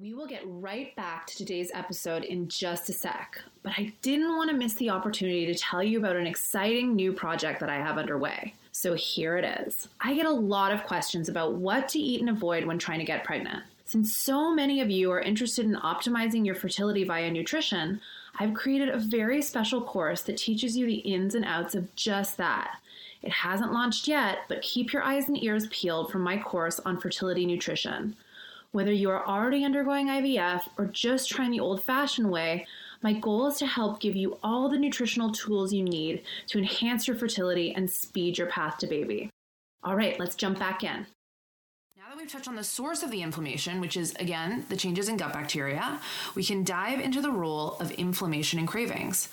We 0.00 0.12
will 0.12 0.26
get 0.26 0.42
right 0.44 0.94
back 0.96 1.26
to 1.28 1.36
today's 1.36 1.70
episode 1.72 2.24
in 2.24 2.48
just 2.48 2.88
a 2.88 2.92
sec, 2.92 3.40
but 3.62 3.74
I 3.76 3.92
didn't 4.02 4.34
want 4.34 4.50
to 4.50 4.56
miss 4.56 4.74
the 4.74 4.90
opportunity 4.90 5.46
to 5.46 5.54
tell 5.54 5.84
you 5.84 5.98
about 5.98 6.16
an 6.16 6.26
exciting 6.26 6.96
new 6.96 7.12
project 7.12 7.60
that 7.60 7.68
I 7.68 7.76
have 7.76 7.96
underway. 7.96 8.54
So 8.72 8.94
here 8.94 9.36
it 9.36 9.44
is. 9.44 9.86
I 10.00 10.14
get 10.14 10.26
a 10.26 10.30
lot 10.30 10.72
of 10.72 10.84
questions 10.84 11.28
about 11.28 11.54
what 11.54 11.88
to 11.90 12.00
eat 12.00 12.20
and 12.20 12.28
avoid 12.28 12.64
when 12.64 12.78
trying 12.78 12.98
to 12.98 13.04
get 13.04 13.22
pregnant. 13.22 13.62
Since 13.84 14.16
so 14.16 14.52
many 14.52 14.80
of 14.80 14.90
you 14.90 15.12
are 15.12 15.20
interested 15.20 15.64
in 15.64 15.76
optimizing 15.76 16.44
your 16.44 16.56
fertility 16.56 17.04
via 17.04 17.30
nutrition, 17.30 18.00
I've 18.36 18.54
created 18.54 18.88
a 18.88 18.98
very 18.98 19.42
special 19.42 19.80
course 19.80 20.22
that 20.22 20.38
teaches 20.38 20.76
you 20.76 20.86
the 20.86 20.94
ins 20.94 21.36
and 21.36 21.44
outs 21.44 21.76
of 21.76 21.94
just 21.94 22.36
that. 22.38 22.78
It 23.22 23.30
hasn't 23.30 23.72
launched 23.72 24.08
yet, 24.08 24.38
but 24.48 24.62
keep 24.62 24.92
your 24.92 25.04
eyes 25.04 25.28
and 25.28 25.40
ears 25.40 25.68
peeled 25.68 26.10
for 26.10 26.18
my 26.18 26.36
course 26.36 26.80
on 26.80 26.98
fertility 26.98 27.46
nutrition. 27.46 28.16
Whether 28.74 28.90
you 28.90 29.08
are 29.10 29.24
already 29.24 29.64
undergoing 29.64 30.08
IVF 30.08 30.62
or 30.76 30.86
just 30.86 31.30
trying 31.30 31.52
the 31.52 31.60
old 31.60 31.80
fashioned 31.80 32.28
way, 32.28 32.66
my 33.02 33.12
goal 33.12 33.46
is 33.46 33.56
to 33.58 33.68
help 33.68 34.00
give 34.00 34.16
you 34.16 34.36
all 34.42 34.68
the 34.68 34.76
nutritional 34.76 35.30
tools 35.30 35.72
you 35.72 35.84
need 35.84 36.24
to 36.48 36.58
enhance 36.58 37.06
your 37.06 37.16
fertility 37.16 37.72
and 37.72 37.88
speed 37.88 38.36
your 38.36 38.48
path 38.48 38.78
to 38.78 38.88
baby. 38.88 39.30
All 39.84 39.94
right, 39.94 40.18
let's 40.18 40.34
jump 40.34 40.58
back 40.58 40.82
in. 40.82 41.06
Now 41.96 42.08
that 42.08 42.16
we've 42.16 42.28
touched 42.28 42.48
on 42.48 42.56
the 42.56 42.64
source 42.64 43.04
of 43.04 43.12
the 43.12 43.22
inflammation, 43.22 43.80
which 43.80 43.96
is 43.96 44.12
again 44.16 44.66
the 44.68 44.76
changes 44.76 45.08
in 45.08 45.18
gut 45.18 45.32
bacteria, 45.32 46.00
we 46.34 46.42
can 46.42 46.64
dive 46.64 46.98
into 46.98 47.22
the 47.22 47.30
role 47.30 47.76
of 47.78 47.92
inflammation 47.92 48.58
and 48.58 48.66
cravings. 48.66 49.28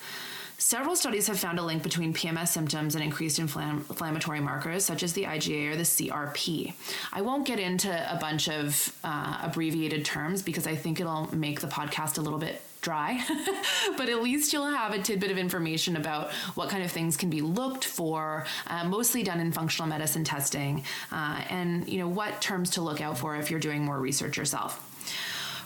Several 0.62 0.94
studies 0.94 1.26
have 1.26 1.40
found 1.40 1.58
a 1.58 1.62
link 1.62 1.82
between 1.82 2.14
PMS 2.14 2.48
symptoms 2.48 2.94
and 2.94 3.02
increased 3.02 3.40
inflam- 3.40 3.78
inflammatory 3.90 4.38
markers, 4.38 4.84
such 4.84 5.02
as 5.02 5.12
the 5.12 5.24
IgA 5.24 5.72
or 5.72 5.76
the 5.76 5.82
CRP. 5.82 6.72
I 7.12 7.20
won't 7.20 7.44
get 7.44 7.58
into 7.58 7.90
a 7.90 8.16
bunch 8.16 8.48
of 8.48 8.94
uh, 9.02 9.40
abbreviated 9.42 10.04
terms 10.04 10.40
because 10.40 10.68
I 10.68 10.76
think 10.76 11.00
it'll 11.00 11.34
make 11.34 11.60
the 11.60 11.66
podcast 11.66 12.16
a 12.16 12.20
little 12.20 12.38
bit 12.38 12.62
dry, 12.80 13.20
but 13.98 14.08
at 14.08 14.22
least 14.22 14.52
you'll 14.52 14.66
have 14.66 14.92
a 14.92 15.02
tidbit 15.02 15.32
of 15.32 15.36
information 15.36 15.96
about 15.96 16.30
what 16.54 16.70
kind 16.70 16.84
of 16.84 16.92
things 16.92 17.16
can 17.16 17.28
be 17.28 17.40
looked 17.40 17.84
for, 17.84 18.46
uh, 18.68 18.84
mostly 18.84 19.24
done 19.24 19.40
in 19.40 19.50
functional 19.50 19.88
medicine 19.88 20.22
testing, 20.22 20.84
uh, 21.10 21.42
and 21.50 21.88
you 21.88 21.98
know 21.98 22.08
what 22.08 22.40
terms 22.40 22.70
to 22.70 22.82
look 22.82 23.00
out 23.00 23.18
for 23.18 23.34
if 23.34 23.50
you're 23.50 23.60
doing 23.60 23.84
more 23.84 23.98
research 23.98 24.36
yourself. 24.36 24.91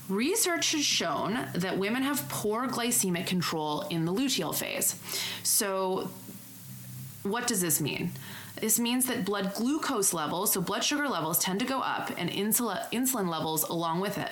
Research 0.08 0.72
has 0.72 0.84
shown 0.84 1.48
that 1.54 1.78
women 1.78 2.02
have 2.02 2.28
poor 2.28 2.68
glycemic 2.68 3.26
control 3.26 3.82
in 3.82 4.04
the 4.04 4.12
luteal 4.12 4.54
phase. 4.54 4.96
So, 5.42 6.10
what 7.24 7.46
does 7.46 7.60
this 7.60 7.80
mean? 7.80 8.12
This 8.60 8.78
means 8.78 9.06
that 9.06 9.24
blood 9.24 9.52
glucose 9.54 10.14
levels, 10.14 10.52
so 10.52 10.60
blood 10.60 10.84
sugar 10.84 11.08
levels, 11.08 11.38
tend 11.38 11.60
to 11.60 11.66
go 11.66 11.80
up 11.80 12.10
and 12.16 12.30
insulin, 12.30 13.28
levels 13.28 13.64
along 13.64 14.00
with 14.00 14.16
it. 14.16 14.30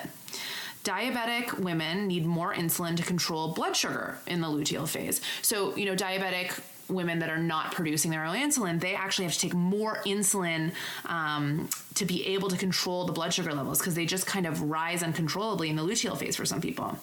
Diabetic 0.85 1.59
women 1.59 2.07
need 2.07 2.25
more 2.25 2.55
insulin 2.55 2.97
to 2.97 3.03
control 3.03 3.53
blood 3.53 3.77
sugar 3.77 4.19
in 4.27 4.41
the 4.41 4.47
luteal 4.47 4.89
phase. 4.89 5.21
So, 5.43 5.75
you 5.77 5.87
know, 5.87 5.97
diabetic 5.97 6.61
women 6.89 7.19
that 7.21 7.31
are 7.31 7.39
not 7.39 7.73
producing 7.73 8.11
their 8.11 8.25
own 8.25 8.37
insulin, 8.37 8.81
they 8.81 8.95
actually 8.95 9.25
have 9.25 9.35
to 9.35 9.41
take 9.41 9.55
more 9.55 9.99
insulin 10.07 10.73
um, 11.07 11.69
to 11.95 12.05
be 12.05 12.27
able 12.27 12.49
to 12.49 12.57
control 12.57 13.07
the 13.07 13.13
blood 13.13 13.33
sugar 13.33 13.53
levels 13.53 13.79
because 13.79 13.95
they 13.95 14.07
just 14.07 14.27
kind 14.27 14.47
of 14.47 14.63
rise 14.63 15.03
uncontrollably 15.03 15.71
in 15.71 15.77
the 15.77 15.83
luteal 15.83 16.17
phase 16.17 16.37
for 16.37 16.45
some 16.45 16.61
people. 16.61 16.99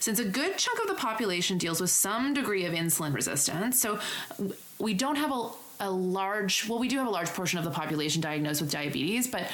Since 0.00 0.18
a 0.18 0.24
good 0.24 0.56
chunk 0.56 0.80
of 0.80 0.88
the 0.88 0.94
population 0.94 1.58
deals 1.58 1.80
with 1.80 1.90
some 1.90 2.32
degree 2.32 2.64
of 2.64 2.72
insulin 2.72 3.14
resistance, 3.14 3.80
so 3.80 3.98
we 4.78 4.94
don't 4.94 5.16
have 5.16 5.30
a 5.30 5.50
a 5.80 5.90
large 5.90 6.68
well 6.68 6.78
we 6.78 6.88
do 6.88 6.98
have 6.98 7.06
a 7.06 7.10
large 7.10 7.28
portion 7.28 7.58
of 7.58 7.64
the 7.64 7.70
population 7.70 8.20
diagnosed 8.20 8.60
with 8.60 8.70
diabetes 8.70 9.26
but 9.26 9.50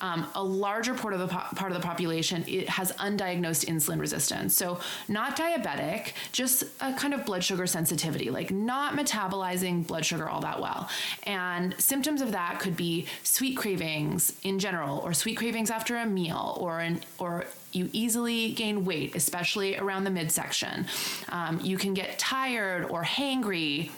um, 0.00 0.26
a 0.34 0.42
larger 0.42 0.94
part 0.94 1.14
of 1.14 1.20
the 1.20 1.28
po- 1.28 1.54
part 1.56 1.72
of 1.72 1.80
the 1.80 1.86
population 1.86 2.44
it 2.46 2.68
has 2.68 2.92
undiagnosed 2.92 3.66
insulin 3.66 4.00
resistance 4.00 4.54
so 4.54 4.78
not 5.08 5.36
diabetic 5.36 6.12
just 6.32 6.64
a 6.80 6.92
kind 6.94 7.14
of 7.14 7.24
blood 7.24 7.42
sugar 7.42 7.66
sensitivity 7.66 8.30
like 8.30 8.50
not 8.50 8.94
metabolizing 8.94 9.86
blood 9.86 10.04
sugar 10.04 10.28
all 10.28 10.40
that 10.40 10.60
well 10.60 10.88
and 11.24 11.74
symptoms 11.80 12.20
of 12.20 12.32
that 12.32 12.58
could 12.60 12.76
be 12.76 13.06
sweet 13.22 13.56
cravings 13.56 14.36
in 14.42 14.58
general 14.58 14.98
or 14.98 15.12
sweet 15.14 15.36
cravings 15.36 15.70
after 15.70 15.96
a 15.96 16.06
meal 16.06 16.56
or 16.60 16.80
an 16.80 17.00
or 17.18 17.44
you 17.72 17.88
easily 17.92 18.52
gain 18.52 18.84
weight, 18.84 19.14
especially 19.14 19.76
around 19.76 20.04
the 20.04 20.10
midsection. 20.10 20.86
Um, 21.28 21.60
you 21.62 21.76
can 21.76 21.94
get 21.94 22.18
tired 22.18 22.84
or 22.90 23.04
hangry 23.04 23.90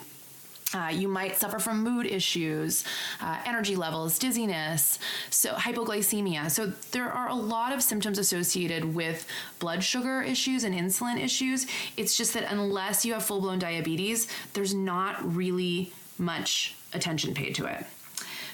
uh, 0.73 0.89
you 0.93 1.07
might 1.07 1.37
suffer 1.37 1.59
from 1.59 1.83
mood 1.83 2.05
issues, 2.05 2.83
uh, 3.19 3.39
energy 3.45 3.75
levels, 3.75 4.17
dizziness, 4.17 4.99
so 5.29 5.53
hypoglycemia. 5.53 6.49
So 6.49 6.67
there 6.91 7.11
are 7.11 7.29
a 7.29 7.35
lot 7.35 7.73
of 7.73 7.81
symptoms 7.81 8.17
associated 8.17 8.95
with 8.95 9.27
blood 9.59 9.83
sugar 9.83 10.21
issues 10.21 10.63
and 10.63 10.73
insulin 10.73 11.21
issues. 11.21 11.67
It's 11.97 12.15
just 12.15 12.33
that 12.33 12.51
unless 12.51 13.05
you 13.05 13.13
have 13.13 13.23
full 13.23 13.41
blown 13.41 13.59
diabetes, 13.59 14.27
there's 14.53 14.73
not 14.73 15.35
really 15.35 15.93
much 16.17 16.75
attention 16.93 17.33
paid 17.33 17.55
to 17.55 17.65
it. 17.65 17.85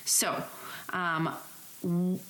So, 0.06 0.44
um, 0.90 1.36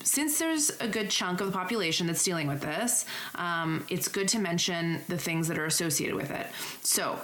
since 0.04 0.40
there's 0.40 0.72
a 0.82 0.88
good 0.88 1.10
chunk 1.10 1.40
of 1.40 1.48
the 1.48 1.54
population 1.54 2.06
that's 2.06 2.24
dealing 2.24 2.48
with 2.48 2.62
this, 2.62 3.06
um, 3.36 3.86
it's 3.90 4.08
good 4.08 4.28
to 4.30 4.40
mention 4.40 5.02
the 5.08 5.18
things 5.18 5.48
that 5.48 5.58
are 5.58 5.66
associated 5.66 6.16
with 6.16 6.32
it. 6.32 6.48
So, 6.82 7.20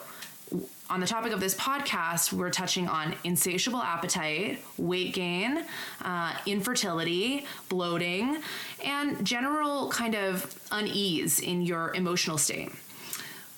on 0.90 1.00
the 1.00 1.08
topic 1.08 1.32
of 1.32 1.40
this 1.40 1.56
podcast, 1.56 2.34
we're 2.34 2.50
touching 2.50 2.88
on 2.88 3.16
insatiable 3.24 3.82
appetite, 3.82 4.60
weight 4.78 5.14
gain, 5.14 5.64
uh, 6.02 6.38
infertility, 6.46 7.46
bloating, 7.70 8.38
and 8.84 9.26
general 9.26 9.90
kind 9.90 10.14
of 10.14 10.54
unease 10.72 11.40
in 11.40 11.62
your 11.62 11.94
emotional 11.96 12.38
state. 12.38 12.72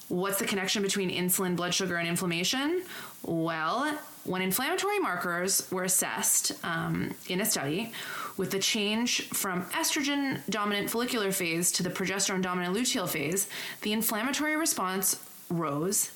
What's 0.08 0.38
the 0.38 0.46
connection 0.46 0.84
between 0.84 1.10
insulin, 1.10 1.56
blood 1.56 1.74
sugar, 1.74 1.98
and 1.98 2.08
inflammation? 2.08 2.84
Well, 3.24 3.98
when 4.24 4.44
inflammatory 4.44 5.00
markers 5.00 5.70
were 5.72 5.84
assessed 5.84 6.54
um, 6.64 7.16
in 7.28 7.42
a 7.42 7.46
study, 7.46 7.92
with 8.38 8.52
the 8.52 8.60
change 8.60 9.30
from 9.30 9.64
estrogen 9.72 10.42
dominant 10.50 10.90
follicular 10.90 11.32
phase 11.32 11.72
to 11.72 11.84
the 11.84 11.90
progesterone 11.90 12.42
dominant 12.42 12.76
luteal 12.76 13.10
phase, 13.10 13.50
the 13.82 13.94
inflammatory 13.94 14.56
response 14.56 15.20
rose 15.50 16.12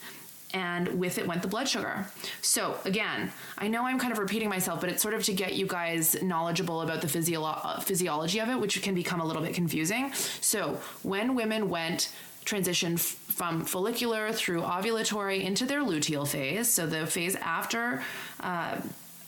and 0.54 0.88
with 1.00 1.18
it 1.18 1.28
went 1.28 1.42
the 1.42 1.48
blood 1.48 1.68
sugar. 1.70 2.08
So, 2.42 2.76
again, 2.86 3.32
I 3.58 3.68
know 3.68 3.86
I'm 3.86 4.00
kind 4.00 4.12
of 4.12 4.18
repeating 4.20 4.50
myself, 4.50 4.82
but 4.82 4.90
it's 4.90 5.02
sort 5.02 5.14
of 5.14 5.24
to 5.26 5.34
get 5.34 5.54
you 5.54 5.68
guys 5.68 6.22
knowledgeable 6.24 6.82
about 6.82 7.02
the 7.02 7.08
physio- 7.08 7.80
physiology 7.82 8.40
of 8.40 8.50
it, 8.50 8.60
which 8.60 8.82
can 8.82 8.96
become 8.96 9.22
a 9.22 9.26
little 9.26 9.44
bit 9.44 9.54
confusing. 9.54 10.12
So, 10.42 10.80
when 11.04 11.36
women 11.36 11.70
went 11.70 12.12
transition 12.46 12.94
f- 12.94 13.02
from 13.02 13.64
follicular 13.64 14.32
through 14.32 14.62
ovulatory 14.62 15.44
into 15.44 15.66
their 15.68 15.82
luteal 15.82 16.28
phase, 16.28 16.68
so 16.68 16.88
the 16.88 17.06
phase 17.06 17.36
after 17.36 18.04
uh, 18.40 18.78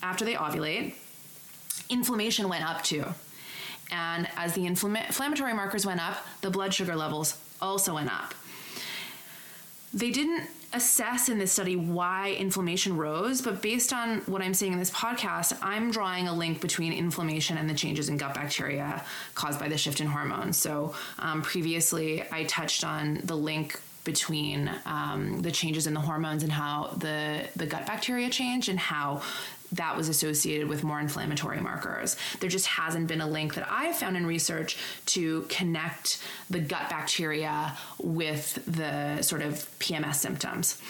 after 0.02 0.24
they 0.24 0.34
ovulate, 0.34 0.94
inflammation 1.88 2.48
went 2.48 2.68
up 2.68 2.82
too. 2.82 3.04
And 3.92 4.26
as 4.36 4.54
the 4.54 4.62
inflama- 4.62 5.06
inflammatory 5.06 5.54
markers 5.54 5.86
went 5.86 6.00
up, 6.04 6.16
the 6.40 6.50
blood 6.50 6.74
sugar 6.74 6.96
levels 6.96 7.38
also 7.60 7.94
went 7.94 8.12
up. 8.12 8.34
They 9.94 10.10
didn't 10.10 10.48
assess 10.74 11.28
in 11.28 11.38
this 11.38 11.52
study 11.52 11.76
why 11.76 12.36
inflammation 12.38 12.96
rose, 12.96 13.40
but 13.40 13.62
based 13.62 13.92
on 13.92 14.18
what 14.20 14.42
I'm 14.42 14.54
saying 14.54 14.72
in 14.72 14.78
this 14.78 14.90
podcast, 14.90 15.56
I'm 15.62 15.90
drawing 15.90 16.28
a 16.28 16.34
link 16.34 16.60
between 16.60 16.92
inflammation 16.92 17.58
and 17.58 17.68
the 17.68 17.74
changes 17.74 18.08
in 18.08 18.16
gut 18.16 18.34
bacteria 18.34 19.04
caused 19.34 19.60
by 19.60 19.68
the 19.68 19.76
shift 19.76 20.00
in 20.00 20.06
hormones. 20.06 20.56
So 20.56 20.94
um, 21.18 21.42
previously, 21.42 22.24
I 22.30 22.44
touched 22.44 22.84
on 22.84 23.20
the 23.24 23.36
link 23.36 23.80
between 24.04 24.70
um, 24.84 25.42
the 25.42 25.50
changes 25.50 25.86
in 25.86 25.94
the 25.94 26.00
hormones 26.00 26.42
and 26.42 26.50
how 26.50 26.88
the 26.98 27.48
the 27.54 27.66
gut 27.66 27.86
bacteria 27.86 28.28
change 28.30 28.68
and 28.68 28.78
how 28.78 29.22
that 29.72 29.96
was 29.96 30.08
associated 30.08 30.68
with 30.68 30.84
more 30.84 31.00
inflammatory 31.00 31.60
markers. 31.60 32.16
There 32.40 32.50
just 32.50 32.66
hasn't 32.66 33.08
been 33.08 33.20
a 33.20 33.28
link 33.28 33.54
that 33.54 33.66
I've 33.70 33.96
found 33.96 34.16
in 34.16 34.26
research 34.26 34.76
to 35.06 35.42
connect 35.48 36.22
the 36.50 36.60
gut 36.60 36.88
bacteria 36.90 37.76
with 37.98 38.62
the 38.66 39.22
sort 39.22 39.42
of 39.42 39.54
PMS 39.78 40.16
symptoms. 40.16 40.80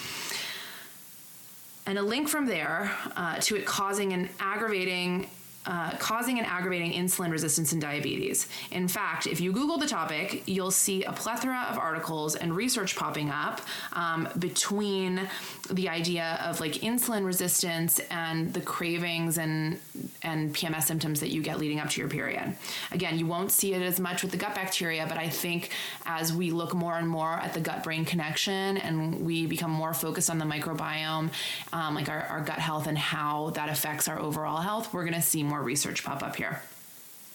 And 1.86 1.98
a 1.98 2.02
link 2.02 2.28
from 2.28 2.46
there 2.46 2.92
uh, 3.16 3.38
to 3.40 3.56
it 3.56 3.66
causing 3.66 4.12
an 4.12 4.28
aggravating 4.38 5.28
uh, 5.66 5.90
causing 5.98 6.38
and 6.38 6.46
aggravating 6.46 6.92
insulin 6.92 7.30
resistance 7.30 7.72
and 7.72 7.80
diabetes. 7.80 8.48
In 8.70 8.88
fact, 8.88 9.26
if 9.26 9.40
you 9.40 9.52
Google 9.52 9.78
the 9.78 9.86
topic, 9.86 10.42
you'll 10.46 10.70
see 10.70 11.04
a 11.04 11.12
plethora 11.12 11.66
of 11.70 11.78
articles 11.78 12.34
and 12.34 12.54
research 12.54 12.96
popping 12.96 13.30
up 13.30 13.60
um, 13.92 14.28
between 14.38 15.28
the 15.70 15.88
idea 15.88 16.40
of 16.44 16.60
like 16.60 16.72
insulin 16.74 17.24
resistance 17.24 18.00
and 18.10 18.52
the 18.52 18.60
cravings 18.60 19.38
and 19.38 19.78
and 20.22 20.54
PMS 20.54 20.84
symptoms 20.84 21.20
that 21.20 21.30
you 21.30 21.42
get 21.42 21.58
leading 21.58 21.80
up 21.80 21.90
to 21.90 22.00
your 22.00 22.08
period. 22.08 22.56
Again, 22.92 23.18
you 23.18 23.26
won't 23.26 23.50
see 23.50 23.74
it 23.74 23.82
as 23.82 23.98
much 23.98 24.22
with 24.22 24.30
the 24.30 24.36
gut 24.36 24.54
bacteria, 24.54 25.06
but 25.08 25.18
I 25.18 25.28
think 25.28 25.70
as 26.06 26.32
we 26.32 26.50
look 26.50 26.74
more 26.74 26.96
and 26.96 27.08
more 27.08 27.32
at 27.32 27.54
the 27.54 27.60
gut 27.60 27.82
brain 27.82 28.04
connection 28.04 28.76
and 28.76 29.24
we 29.24 29.46
become 29.46 29.70
more 29.70 29.94
focused 29.94 30.30
on 30.30 30.38
the 30.38 30.44
microbiome, 30.44 31.30
um, 31.72 31.94
like 31.94 32.08
our, 32.08 32.22
our 32.24 32.40
gut 32.40 32.58
health 32.58 32.86
and 32.86 32.96
how 32.96 33.50
that 33.50 33.68
affects 33.68 34.08
our 34.08 34.18
overall 34.18 34.60
health, 34.60 34.92
we're 34.92 35.04
going 35.04 35.14
to 35.14 35.22
see 35.22 35.42
more 35.52 35.62
research 35.62 36.02
pop 36.02 36.22
up 36.22 36.36
here. 36.36 36.62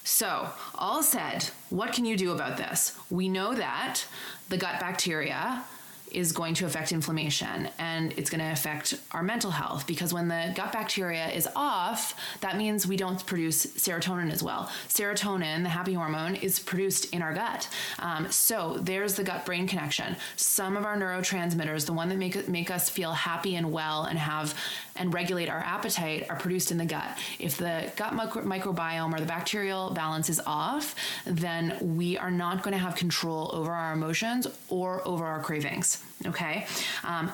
So, 0.03 0.49
all 0.73 1.03
said, 1.03 1.43
what 1.69 1.93
can 1.93 2.03
you 2.03 2.17
do 2.17 2.31
about 2.31 2.57
this? 2.57 2.97
We 3.11 3.29
know 3.29 3.53
that 3.53 4.05
the 4.49 4.57
gut 4.57 4.79
bacteria 4.79 5.63
is 6.11 6.31
going 6.31 6.53
to 6.55 6.65
affect 6.65 6.91
inflammation 6.91 7.69
and 7.79 8.13
it's 8.17 8.29
going 8.29 8.39
to 8.39 8.51
affect 8.51 8.93
our 9.11 9.23
mental 9.23 9.51
health 9.51 9.85
because 9.87 10.13
when 10.13 10.27
the 10.27 10.53
gut 10.55 10.71
bacteria 10.71 11.27
is 11.29 11.47
off, 11.55 12.15
that 12.41 12.57
means 12.57 12.87
we 12.87 12.97
don't 12.97 13.25
produce 13.25 13.65
serotonin 13.65 14.31
as 14.31 14.41
well. 14.41 14.69
Serotonin, 14.87 15.63
the 15.63 15.69
happy 15.69 15.93
hormone, 15.93 16.35
is 16.35 16.59
produced 16.59 17.13
in 17.13 17.21
our 17.21 17.33
gut. 17.33 17.67
Um, 17.99 18.31
so 18.31 18.77
there's 18.79 19.15
the 19.15 19.23
gut 19.23 19.45
brain 19.45 19.67
connection. 19.67 20.15
Some 20.35 20.77
of 20.77 20.85
our 20.85 20.97
neurotransmitters, 20.97 21.85
the 21.85 21.93
one 21.93 22.09
that 22.09 22.17
make, 22.17 22.47
make 22.47 22.71
us 22.71 22.89
feel 22.89 23.11
happy 23.11 23.55
and 23.55 23.71
well 23.71 24.03
and 24.03 24.17
have 24.17 24.55
and 24.95 25.13
regulate 25.13 25.47
our 25.47 25.59
appetite, 25.59 26.25
are 26.29 26.35
produced 26.35 26.71
in 26.71 26.77
the 26.77 26.85
gut. 26.85 27.17
If 27.37 27.57
the 27.57 27.91
gut 27.95 28.15
micro- 28.15 28.43
microbiome 28.43 29.13
or 29.13 29.19
the 29.19 29.27
bacterial 29.27 29.91
balance 29.91 30.29
is 30.29 30.41
off, 30.47 30.95
then 31.25 31.77
we 31.81 32.17
are 32.17 32.31
not 32.31 32.63
going 32.63 32.71
to 32.71 32.79
have 32.79 32.95
control 32.95 33.51
over 33.53 33.71
our 33.71 33.93
emotions 33.93 34.47
or 34.69 35.07
over 35.07 35.25
our 35.25 35.41
cravings. 35.41 35.96
Okay. 36.25 36.65
Um, 37.03 37.31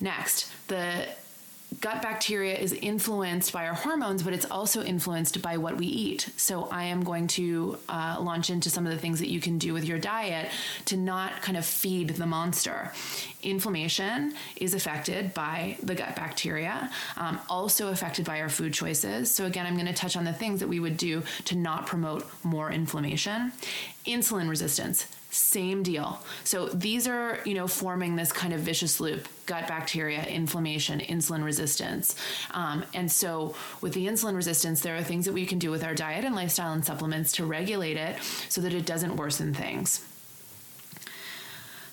next, 0.00 0.52
the 0.68 1.06
gut 1.80 2.02
bacteria 2.02 2.56
is 2.56 2.72
influenced 2.72 3.52
by 3.52 3.66
our 3.66 3.74
hormones, 3.74 4.22
but 4.22 4.32
it's 4.32 4.44
also 4.50 4.82
influenced 4.82 5.40
by 5.42 5.56
what 5.56 5.76
we 5.76 5.86
eat. 5.86 6.28
So 6.36 6.68
I 6.70 6.84
am 6.84 7.02
going 7.02 7.26
to 7.28 7.78
uh, 7.88 8.18
launch 8.20 8.50
into 8.50 8.70
some 8.70 8.86
of 8.86 8.92
the 8.92 8.98
things 8.98 9.18
that 9.20 9.28
you 9.28 9.40
can 9.40 9.58
do 9.58 9.72
with 9.72 9.84
your 9.84 9.98
diet 9.98 10.50
to 10.86 10.96
not 10.96 11.42
kind 11.42 11.56
of 11.56 11.64
feed 11.64 12.10
the 12.10 12.26
monster. 12.26 12.92
Inflammation 13.42 14.34
is 14.56 14.74
affected 14.74 15.34
by 15.34 15.76
the 15.82 15.94
gut 15.94 16.14
bacteria, 16.14 16.90
um, 17.16 17.38
also 17.48 17.88
affected 17.88 18.24
by 18.24 18.40
our 18.40 18.48
food 18.48 18.74
choices. 18.74 19.30
So 19.30 19.46
again, 19.46 19.66
I'm 19.66 19.74
going 19.74 19.86
to 19.86 19.92
touch 19.92 20.16
on 20.16 20.24
the 20.24 20.32
things 20.32 20.60
that 20.60 20.68
we 20.68 20.80
would 20.80 20.96
do 20.96 21.22
to 21.46 21.56
not 21.56 21.86
promote 21.86 22.26
more 22.44 22.70
inflammation. 22.70 23.52
Insulin 24.06 24.48
resistance 24.48 25.06
same 25.32 25.82
deal. 25.82 26.22
So 26.44 26.66
these 26.68 27.08
are, 27.08 27.40
you 27.46 27.54
know, 27.54 27.66
forming 27.66 28.16
this 28.16 28.30
kind 28.32 28.52
of 28.52 28.60
vicious 28.60 29.00
loop 29.00 29.26
gut 29.46 29.66
bacteria, 29.66 30.22
inflammation, 30.24 31.00
insulin 31.00 31.42
resistance. 31.42 32.14
Um, 32.50 32.84
and 32.92 33.10
so 33.10 33.54
with 33.80 33.94
the 33.94 34.06
insulin 34.06 34.36
resistance, 34.36 34.80
there 34.80 34.94
are 34.94 35.02
things 35.02 35.24
that 35.24 35.32
we 35.32 35.46
can 35.46 35.58
do 35.58 35.70
with 35.70 35.84
our 35.84 35.94
diet 35.94 36.24
and 36.26 36.34
lifestyle 36.34 36.72
and 36.72 36.84
supplements 36.84 37.32
to 37.32 37.46
regulate 37.46 37.96
it 37.96 38.22
so 38.50 38.60
that 38.60 38.74
it 38.74 38.84
doesn't 38.84 39.16
worsen 39.16 39.54
things. 39.54 40.04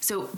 So 0.02 0.30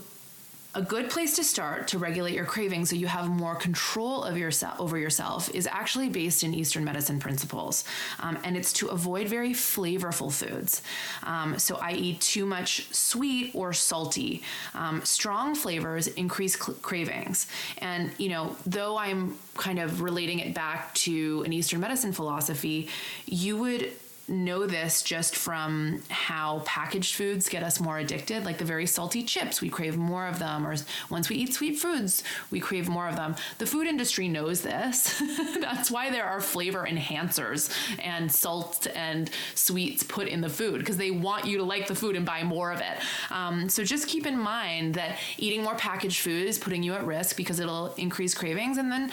a 0.74 0.82
good 0.82 1.10
place 1.10 1.36
to 1.36 1.44
start 1.44 1.90
to 1.90 1.98
regulate 1.98 2.34
your 2.34 2.46
cravings 2.46 2.90
so 2.90 2.96
you 2.96 3.08
have 3.08 3.30
more 3.30 3.56
control 3.56 4.24
of 4.24 4.38
yourself 4.38 4.80
over 4.80 4.98
yourself 4.98 5.50
is 5.54 5.68
actually 5.68 6.08
based 6.08 6.44
in 6.44 6.54
Eastern 6.54 6.86
medicine 6.86 7.20
principles, 7.20 7.84
um, 8.22 8.38
and 8.44 8.56
it's 8.56 8.72
to 8.72 8.88
avoid 8.88 9.28
very 9.28 9.52
flavorful 9.52 10.32
foods. 10.32 10.82
Um, 11.24 11.60
so, 11.60 11.76
i.e., 11.82 12.16
too 12.16 12.46
much 12.46 12.94
sweet 12.94 13.52
or 13.54 13.74
salty. 13.74 14.44
Um, 14.74 15.02
strong 15.04 15.56
flavors 15.56 16.08
increase 16.08 16.58
cl- 16.58 16.78
cravings, 16.82 17.48
and 17.80 18.12
you 18.18 18.30
know, 18.30 18.56
though 18.66 18.98
I'm 18.98 19.38
kind 19.58 19.80
of 19.80 20.02
relating 20.02 20.40
it 20.40 20.54
back 20.54 20.94
to 20.96 21.44
an 21.46 21.52
Eastern 21.52 21.82
medicine 21.82 22.14
philosophy, 22.14 22.88
you 23.26 23.58
would 23.58 23.92
know 24.32 24.66
this 24.66 25.02
just 25.02 25.36
from 25.36 26.02
how 26.10 26.62
packaged 26.66 27.16
foods 27.16 27.50
get 27.50 27.64
us 27.64 27.80
more 27.80 28.00
addicted, 28.00 28.46
like 28.46 28.58
the 28.58 28.66
very 28.66 28.86
salty 28.86 29.24
chips, 29.24 29.62
we 29.62 29.70
crave 29.70 29.98
more 29.98 30.28
of 30.28 30.40
them, 30.40 30.66
or 30.66 30.76
once 31.10 31.30
we 31.30 31.36
eat 31.36 31.54
sweet 31.54 31.78
foods, 31.78 32.24
we 32.50 32.60
crave 32.60 32.88
more 32.88 33.08
of 33.08 33.16
them. 33.16 33.36
The 33.58 33.66
food 33.66 33.88
industry 33.88 34.28
knows 34.28 34.62
this. 34.62 35.22
That's 35.60 35.92
why 35.92 36.10
there 36.10 36.26
are 36.26 36.40
flavor 36.40 36.88
enhancers 36.90 37.70
and 38.00 38.32
salt 38.32 38.88
and 38.96 39.30
sweets 39.56 40.04
put 40.04 40.28
in 40.28 40.42
the 40.42 40.50
food 40.50 40.80
because 40.80 40.98
they 40.98 41.12
want 41.12 41.46
you 41.46 41.58
to 41.58 41.64
like 41.64 41.88
the 41.88 41.96
food 41.96 42.16
and 42.16 42.26
buy 42.26 42.44
more 42.44 42.72
of 42.72 42.80
it. 42.80 42.98
Um, 43.30 43.68
so 43.68 43.84
just 43.84 44.08
keep 44.08 44.26
in 44.26 44.38
mind 44.38 44.96
that 44.96 45.18
eating 45.38 45.64
more 45.64 45.76
packaged 45.76 46.22
food 46.22 46.48
is 46.48 46.58
putting 46.58 46.84
you 46.84 46.94
at 46.94 47.06
risk 47.06 47.36
because 47.36 47.60
it'll 47.60 47.94
increase 47.96 48.34
cravings, 48.34 48.78
and 48.78 48.92
then 48.92 49.12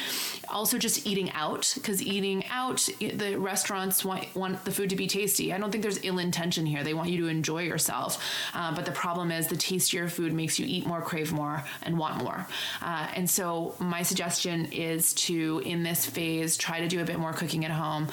also 0.48 0.78
just 0.78 1.06
eating 1.06 1.30
out 1.32 1.72
because 1.74 2.00
eating 2.00 2.44
out, 2.50 2.88
the 3.00 3.36
restaurants 3.36 4.04
want, 4.04 4.32
want 4.36 4.64
the 4.64 4.70
food 4.70 4.90
to 4.90 4.96
be 4.96 5.07
tasty. 5.08 5.52
I 5.52 5.58
don't 5.58 5.70
think 5.70 5.82
there's 5.82 6.04
ill 6.04 6.18
intention 6.18 6.66
here. 6.66 6.84
They 6.84 6.94
want 6.94 7.10
you 7.10 7.18
to 7.22 7.28
enjoy 7.28 7.62
yourself. 7.62 8.22
Uh, 8.54 8.74
but 8.74 8.84
the 8.84 8.92
problem 8.92 9.30
is 9.30 9.48
the 9.48 9.56
tastier 9.56 10.08
food 10.08 10.32
makes 10.32 10.58
you 10.58 10.66
eat 10.66 10.86
more, 10.86 11.00
crave 11.00 11.32
more, 11.32 11.64
and 11.82 11.98
want 11.98 12.22
more. 12.22 12.46
Uh, 12.82 13.08
and 13.14 13.28
so 13.28 13.74
my 13.78 14.02
suggestion 14.02 14.66
is 14.66 15.12
to, 15.14 15.62
in 15.64 15.82
this 15.82 16.06
phase, 16.06 16.56
try 16.56 16.80
to 16.80 16.88
do 16.88 17.00
a 17.00 17.04
bit 17.04 17.18
more 17.18 17.32
cooking 17.32 17.64
at 17.64 17.70
home 17.70 18.08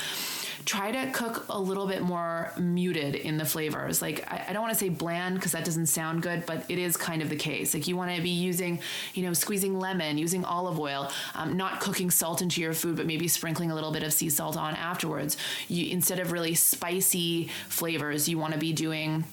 try 0.65 0.91
to 0.91 1.11
cook 1.11 1.45
a 1.49 1.59
little 1.59 1.87
bit 1.87 2.01
more 2.01 2.51
muted 2.57 3.15
in 3.15 3.37
the 3.37 3.45
flavors. 3.45 4.01
Like 4.01 4.29
I, 4.31 4.47
I 4.49 4.53
don't 4.53 4.63
want 4.63 4.73
to 4.73 4.79
say 4.79 4.89
bland 4.89 5.35
because 5.35 5.51
that 5.51 5.63
doesn't 5.63 5.85
sound 5.85 6.23
good, 6.23 6.45
but 6.45 6.65
it 6.69 6.79
is 6.79 6.97
kind 6.97 7.21
of 7.21 7.29
the 7.29 7.35
case. 7.35 7.73
Like 7.73 7.87
you 7.87 7.95
want 7.95 8.15
to 8.15 8.21
be 8.21 8.29
using, 8.29 8.79
you 9.13 9.23
know, 9.23 9.33
squeezing 9.33 9.79
lemon, 9.79 10.17
using 10.17 10.43
olive 10.43 10.79
oil, 10.79 11.11
um, 11.35 11.55
not 11.55 11.79
cooking 11.79 12.09
salt 12.09 12.41
into 12.41 12.61
your 12.61 12.73
food, 12.73 12.97
but 12.97 13.05
maybe 13.05 13.27
sprinkling 13.27 13.71
a 13.71 13.75
little 13.75 13.91
bit 13.91 14.03
of 14.03 14.11
sea 14.11 14.29
salt 14.29 14.57
on 14.57 14.75
afterwards. 14.75 15.37
You 15.67 15.91
instead 15.91 16.19
of 16.19 16.31
really 16.31 16.55
spicy 16.75 17.49
flavors, 17.69 18.27
you 18.27 18.37
want 18.37 18.53
to 18.53 18.59
be 18.59 18.73
doing 18.73 19.23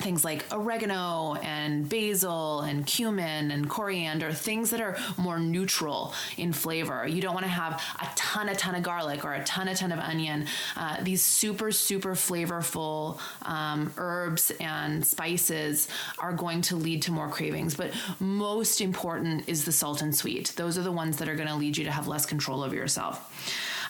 things 0.00 0.24
like 0.24 0.44
oregano 0.50 1.34
and 1.42 1.88
basil 1.88 2.62
and 2.62 2.86
cumin 2.86 3.50
and 3.50 3.68
coriander, 3.68 4.32
things 4.32 4.70
that 4.70 4.80
are 4.80 4.96
more 5.16 5.38
neutral 5.38 6.14
in 6.38 6.52
flavor. 6.52 7.06
You 7.06 7.20
don't 7.20 7.34
want 7.34 7.44
to 7.44 7.52
have 7.52 7.82
a 8.00 8.08
ton, 8.16 8.48
a 8.48 8.54
ton 8.54 8.74
of 8.74 8.82
garlic 8.82 9.24
or 9.24 9.34
a 9.34 9.44
ton, 9.44 9.68
a 9.68 9.74
ton 9.74 9.92
of 9.92 9.98
onion. 9.98 10.46
Uh, 10.76 11.02
these 11.02 11.22
super, 11.22 11.70
super 11.70 12.12
flavorful 12.12 13.20
um, 13.42 13.92
herbs 13.98 14.50
and 14.60 15.04
spices 15.04 15.88
are 16.18 16.32
going 16.32 16.62
to 16.62 16.76
lead 16.76 17.02
to 17.02 17.12
more 17.12 17.28
cravings. 17.28 17.74
But 17.74 17.92
most 18.18 18.80
important 18.80 19.48
is 19.48 19.64
the 19.64 19.72
salt 19.72 20.02
and 20.02 20.14
sweet. 20.14 20.54
Those 20.56 20.78
are 20.78 20.82
the 20.82 20.92
ones 20.92 21.18
that 21.18 21.28
are 21.28 21.36
going 21.36 21.48
to 21.48 21.56
lead 21.56 21.76
you 21.76 21.84
to 21.84 21.92
have 21.92 22.08
less 22.08 22.24
control 22.24 22.62
over 22.62 22.74
yourself. 22.74 23.26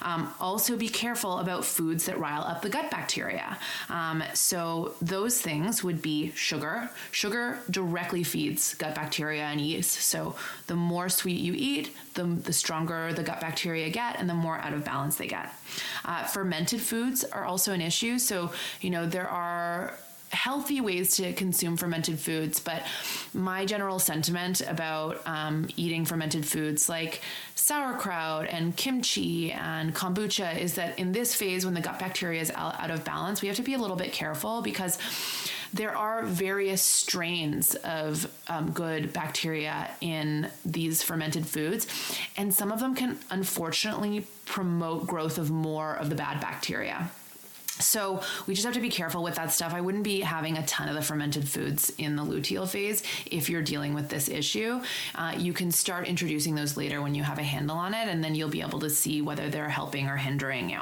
Um, 0.02 0.32
also, 0.40 0.76
be 0.76 0.88
careful 0.88 1.38
about 1.38 1.64
foods 1.64 2.06
that 2.06 2.18
rile 2.18 2.42
up 2.42 2.62
the 2.62 2.68
gut 2.68 2.90
bacteria. 2.90 3.58
Um, 3.88 4.22
so, 4.34 4.94
those 5.00 5.40
things 5.40 5.84
would 5.84 6.00
be 6.02 6.32
sugar. 6.32 6.90
Sugar 7.10 7.58
directly 7.70 8.22
feeds 8.22 8.74
gut 8.74 8.94
bacteria 8.94 9.44
and 9.44 9.60
yeast. 9.60 9.92
So, 9.92 10.36
the 10.66 10.76
more 10.76 11.08
sweet 11.08 11.40
you 11.40 11.54
eat, 11.56 11.94
the, 12.14 12.24
the 12.24 12.52
stronger 12.52 13.12
the 13.12 13.22
gut 13.22 13.40
bacteria 13.40 13.90
get 13.90 14.16
and 14.18 14.28
the 14.28 14.34
more 14.34 14.58
out 14.58 14.72
of 14.72 14.84
balance 14.84 15.16
they 15.16 15.26
get. 15.26 15.52
Uh, 16.04 16.24
fermented 16.24 16.80
foods 16.80 17.24
are 17.24 17.44
also 17.44 17.72
an 17.72 17.80
issue. 17.80 18.18
So, 18.18 18.52
you 18.80 18.90
know, 18.90 19.06
there 19.06 19.28
are 19.28 19.94
healthy 20.31 20.81
ways 20.81 21.16
to 21.16 21.33
consume 21.33 21.77
fermented 21.77 22.19
foods, 22.19 22.61
but 22.61 22.87
my 23.35 23.64
general 23.64 23.99
sentiment 23.99 24.61
about 24.62 25.21
um, 25.27 25.69
eating 25.77 26.05
fermented 26.05 26.47
foods 26.47 26.88
like 26.88 27.21
sauerkraut 27.55 28.47
and 28.49 28.77
kimchi 28.77 29.53
and 29.53 29.95
kombucha 29.95 30.57
is 30.57 30.75
that 30.75 30.99
in 30.99 31.12
this 31.12 31.35
phase, 31.35 31.64
when 31.64 31.75
the 31.75 31.81
gut 31.81 31.99
bacteria 31.99 32.40
is 32.40 32.51
out 32.55 32.90
of 32.90 33.05
balance, 33.05 33.43
we 33.43 33.49
have 33.49 33.57
to 33.57 33.62
be 33.62 33.75
a 33.75 33.79
little 33.79 33.97
bit 33.97 34.12
careful 34.12 34.62
because 34.62 34.99
there 35.73 35.97
are 35.97 36.25
various 36.25 36.83
strains 36.83 37.75
of 37.77 38.31
um, 38.49 38.73
good 38.73 39.12
bacteria 39.12 39.90
in 40.01 40.49
these 40.64 41.03
fermented 41.03 41.47
foods, 41.47 41.87
and 42.37 42.53
some 42.53 42.73
of 42.73 42.81
them 42.81 42.95
can 42.95 43.19
unfortunately 43.31 44.27
promote 44.47 45.07
growth 45.07 45.38
of 45.38 45.51
more 45.51 45.95
of 45.95 46.09
the 46.09 46.16
bad 46.16 46.40
bacteria. 46.40 47.11
So 47.81 48.23
we 48.47 48.55
just 48.55 48.64
have 48.64 48.75
to 48.75 48.81
be 48.81 48.88
careful 48.88 49.23
with 49.23 49.35
that 49.37 49.53
stuff. 49.53 49.75
I 49.75 49.81
wouldn't 49.81 50.05
be 50.05 50.21
having 50.21 50.59
a 50.59 50.66
ton 50.66 50.88
of 50.88 50.95
the 50.95 51.03
fermented 51.03 51.49
foods 51.49 51.93
in 51.99 52.16
the 52.16 52.23
luteal 52.23 52.69
phase 52.69 53.03
if 53.27 53.49
you're 53.49 53.62
dealing 53.62 53.95
with 53.95 54.09
this 54.09 54.29
issue. 54.29 54.81
Uh, 55.14 55.35
you 55.37 55.53
can 55.53 55.71
start 55.71 56.07
introducing 56.07 56.55
those 56.55 56.77
later 56.77 57.03
when 57.03 57.14
you 57.14 57.23
have 57.23 57.38
a 57.38 57.43
handle 57.43 57.77
on 57.77 57.95
it, 57.95 58.09
and 58.09 58.23
then 58.23 58.35
you'll 58.35 58.49
be 58.49 58.62
able 58.62 58.81
to 58.81 58.90
see 58.90 59.23
whether 59.23 59.49
they're 59.49 59.69
helping 59.69 60.09
or 60.09 60.16
hindering 60.16 60.71
you. 60.71 60.81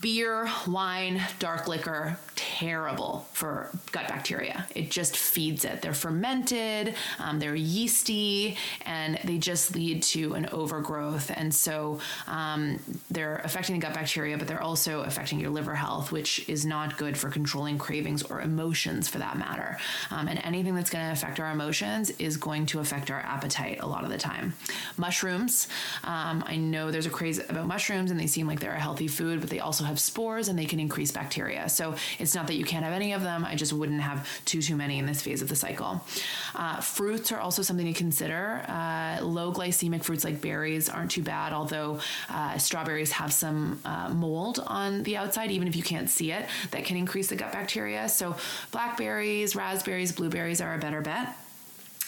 Beer, 0.00 0.48
wine, 0.66 1.22
dark 1.38 1.66
liquor, 1.66 2.18
terrible 2.36 3.26
for 3.32 3.70
gut 3.90 4.06
bacteria. 4.08 4.66
It 4.74 4.90
just 4.90 5.16
feeds 5.16 5.64
it. 5.64 5.80
They're 5.80 5.94
fermented, 5.94 6.94
um, 7.18 7.38
they're 7.38 7.54
yeasty, 7.54 8.56
and 8.84 9.18
they 9.24 9.38
just 9.38 9.74
lead 9.74 10.02
to 10.04 10.34
an 10.34 10.46
overgrowth. 10.52 11.32
And 11.34 11.54
so 11.54 12.00
um, 12.26 12.78
they're 13.10 13.40
affecting 13.44 13.76
the 13.76 13.80
gut 13.80 13.94
bacteria, 13.94 14.36
but 14.36 14.46
they're 14.46 14.62
also 14.62 15.02
affecting 15.02 15.40
your 15.40 15.50
liver 15.50 15.74
health, 15.74 16.12
which 16.12 16.48
is 16.48 16.66
not 16.66 16.98
good 16.98 17.16
for 17.16 17.30
controlling 17.30 17.78
cravings 17.78 18.22
or 18.22 18.40
emotions 18.40 19.08
for 19.08 19.18
that 19.18 19.38
matter. 19.38 19.78
Um, 20.10 20.28
and 20.28 20.40
anything 20.44 20.74
that's 20.74 20.90
going 20.90 21.04
to 21.06 21.12
affect 21.12 21.40
our 21.40 21.50
emotions 21.50 22.10
is 22.18 22.36
going 22.36 22.66
to 22.66 22.80
affect 22.80 23.10
our 23.10 23.20
appetite 23.20 23.80
a 23.80 23.86
lot 23.86 24.04
of 24.04 24.10
the 24.10 24.18
time. 24.18 24.54
Mushrooms, 24.96 25.68
um, 26.04 26.44
I 26.46 26.56
know 26.56 26.90
there's 26.90 27.06
a 27.06 27.10
craze 27.10 27.38
about 27.38 27.66
mushrooms 27.66 28.10
and 28.10 28.20
they 28.20 28.26
seem 28.26 28.46
like 28.46 28.60
they're 28.60 28.74
a 28.74 28.80
healthy 28.80 29.08
food, 29.08 29.40
but 29.40 29.50
they 29.50 29.60
also 29.60 29.84
have 29.84 29.93
spores 29.98 30.48
and 30.48 30.58
they 30.58 30.66
can 30.66 30.80
increase 30.80 31.10
bacteria. 31.12 31.68
So 31.68 31.94
it's 32.18 32.34
not 32.34 32.46
that 32.46 32.54
you 32.54 32.64
can't 32.64 32.84
have 32.84 32.92
any 32.92 33.12
of 33.12 33.22
them. 33.22 33.44
I 33.44 33.54
just 33.54 33.72
wouldn't 33.72 34.00
have 34.00 34.28
too 34.44 34.62
too 34.62 34.76
many 34.76 34.98
in 34.98 35.06
this 35.06 35.22
phase 35.22 35.42
of 35.42 35.48
the 35.48 35.56
cycle. 35.56 36.02
Uh, 36.54 36.80
fruits 36.80 37.32
are 37.32 37.40
also 37.40 37.62
something 37.62 37.86
to 37.86 37.92
consider. 37.92 38.64
Uh, 38.68 39.18
low 39.22 39.52
glycemic 39.52 40.04
fruits 40.04 40.24
like 40.24 40.40
berries 40.40 40.88
aren't 40.88 41.10
too 41.10 41.22
bad, 41.22 41.52
although 41.52 42.00
uh, 42.30 42.56
strawberries 42.58 43.12
have 43.12 43.32
some 43.32 43.80
uh, 43.84 44.08
mold 44.08 44.62
on 44.66 45.02
the 45.02 45.16
outside, 45.16 45.50
even 45.50 45.68
if 45.68 45.76
you 45.76 45.82
can't 45.82 46.08
see 46.08 46.32
it, 46.32 46.46
that 46.70 46.84
can 46.84 46.96
increase 46.96 47.28
the 47.28 47.36
gut 47.36 47.52
bacteria. 47.52 48.08
So 48.08 48.36
blackberries, 48.70 49.54
raspberries, 49.56 50.12
blueberries 50.12 50.60
are 50.60 50.74
a 50.74 50.78
better 50.78 51.00
bet. 51.00 51.36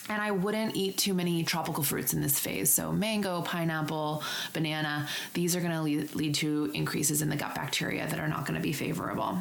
And 0.08 0.22
I 0.22 0.30
wouldn't 0.30 0.76
eat 0.76 0.96
too 0.96 1.14
many 1.14 1.42
tropical 1.42 1.82
fruits 1.82 2.14
in 2.14 2.20
this 2.20 2.38
phase. 2.38 2.72
So, 2.72 2.92
mango, 2.92 3.42
pineapple, 3.42 4.22
banana, 4.52 5.08
these 5.34 5.56
are 5.56 5.60
going 5.60 5.72
to 5.72 5.82
lead, 6.16 6.34
to 6.36 6.70
increases 6.74 7.22
in 7.22 7.28
the 7.28 7.36
gut 7.36 7.54
bacteria 7.54 8.06
that 8.08 8.18
are 8.18 8.28
not 8.28 8.46
going 8.46 8.54
to 8.54 8.62
be 8.62 8.72
favorable. 8.72 9.38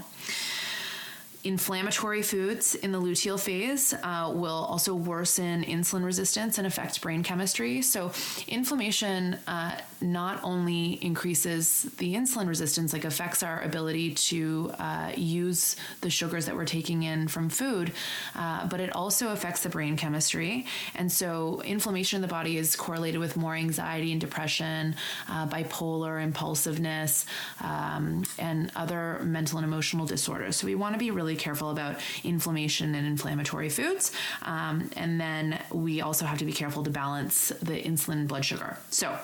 Inflammatory 1.46 2.24
foods 2.24 2.74
in 2.74 2.92
the 2.92 3.00
luteal 3.00 3.40
phase 3.40 3.94
uh, 3.94 4.32
will 4.34 4.66
also 4.68 4.96
worsen 4.96 5.64
insulin 5.64 6.04
resistance 6.04 6.58
and 6.58 6.66
affect 6.66 7.00
brain 7.04 7.22
chemistry. 7.22 7.84
So, 7.84 8.12
inflammation 8.48 9.38
uh, 9.46 9.80
not 10.02 10.44
only 10.44 10.94
increases 11.06 11.84
the 12.00 12.16
insulin 12.16 12.48
resistance, 12.48 12.94
like 12.94 13.06
affects 13.06 13.44
our 13.44 13.62
ability 13.62 14.16
to 14.16 14.72
uh, 14.80 15.12
use 15.16 15.76
the 16.02 16.10
sugars 16.10 16.48
that 16.48 16.56
we're 16.56 16.66
taking 16.66 17.04
in 17.04 17.28
from 17.28 17.50
food, 17.50 17.92
uh, 18.36 18.68
but 18.68 18.80
it 18.80 18.96
also 18.96 19.30
affects 19.30 19.62
the 19.62 19.70
brain 19.70 19.96
chemistry. 19.98 20.66
And 20.96 21.12
so, 21.12 21.62
inflammation 21.64 22.18
in 22.18 22.22
the 22.24 22.28
body 22.28 22.58
is 22.58 22.76
correlated 22.76 23.20
with 23.20 23.38
more 23.38 23.54
anxiety 23.54 24.12
and 24.12 24.20
depression, 24.20 24.96
uh, 25.30 25.48
bipolar, 25.48 26.24
impulsiveness, 26.24 27.28
um, 27.62 28.24
and 28.40 28.72
other 28.76 29.22
mental 29.24 29.60
and 29.60 29.66
emotional 29.66 30.08
disorders. 30.08 30.56
So, 30.56 30.66
we 30.66 30.74
want 30.74 30.96
to 30.96 31.00
be 31.00 31.12
really 31.12 31.35
careful 31.36 31.70
about 31.70 32.00
inflammation 32.24 32.96
and 32.96 33.06
inflammatory 33.06 33.70
foods. 33.70 34.12
Um, 34.44 34.90
and 34.96 35.20
then 35.20 35.62
we 35.72 36.02
also 36.02 36.26
have 36.26 36.38
to 36.40 36.46
be 36.46 36.54
careful 36.54 36.84
to 36.84 36.90
balance 36.90 37.50
the 37.62 37.82
insulin 37.82 38.28
blood 38.28 38.46
sugar. 38.46 38.78
So, 38.90 39.18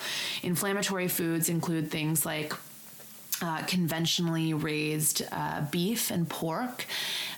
inflammatory 0.44 1.08
foods 1.08 1.50
include 1.50 1.92
things 1.92 2.26
like 2.26 2.54
uh, 3.42 3.64
conventionally 3.64 4.54
raised 4.54 5.24
uh, 5.32 5.66
beef 5.72 6.12
and 6.12 6.30
pork, 6.30 6.86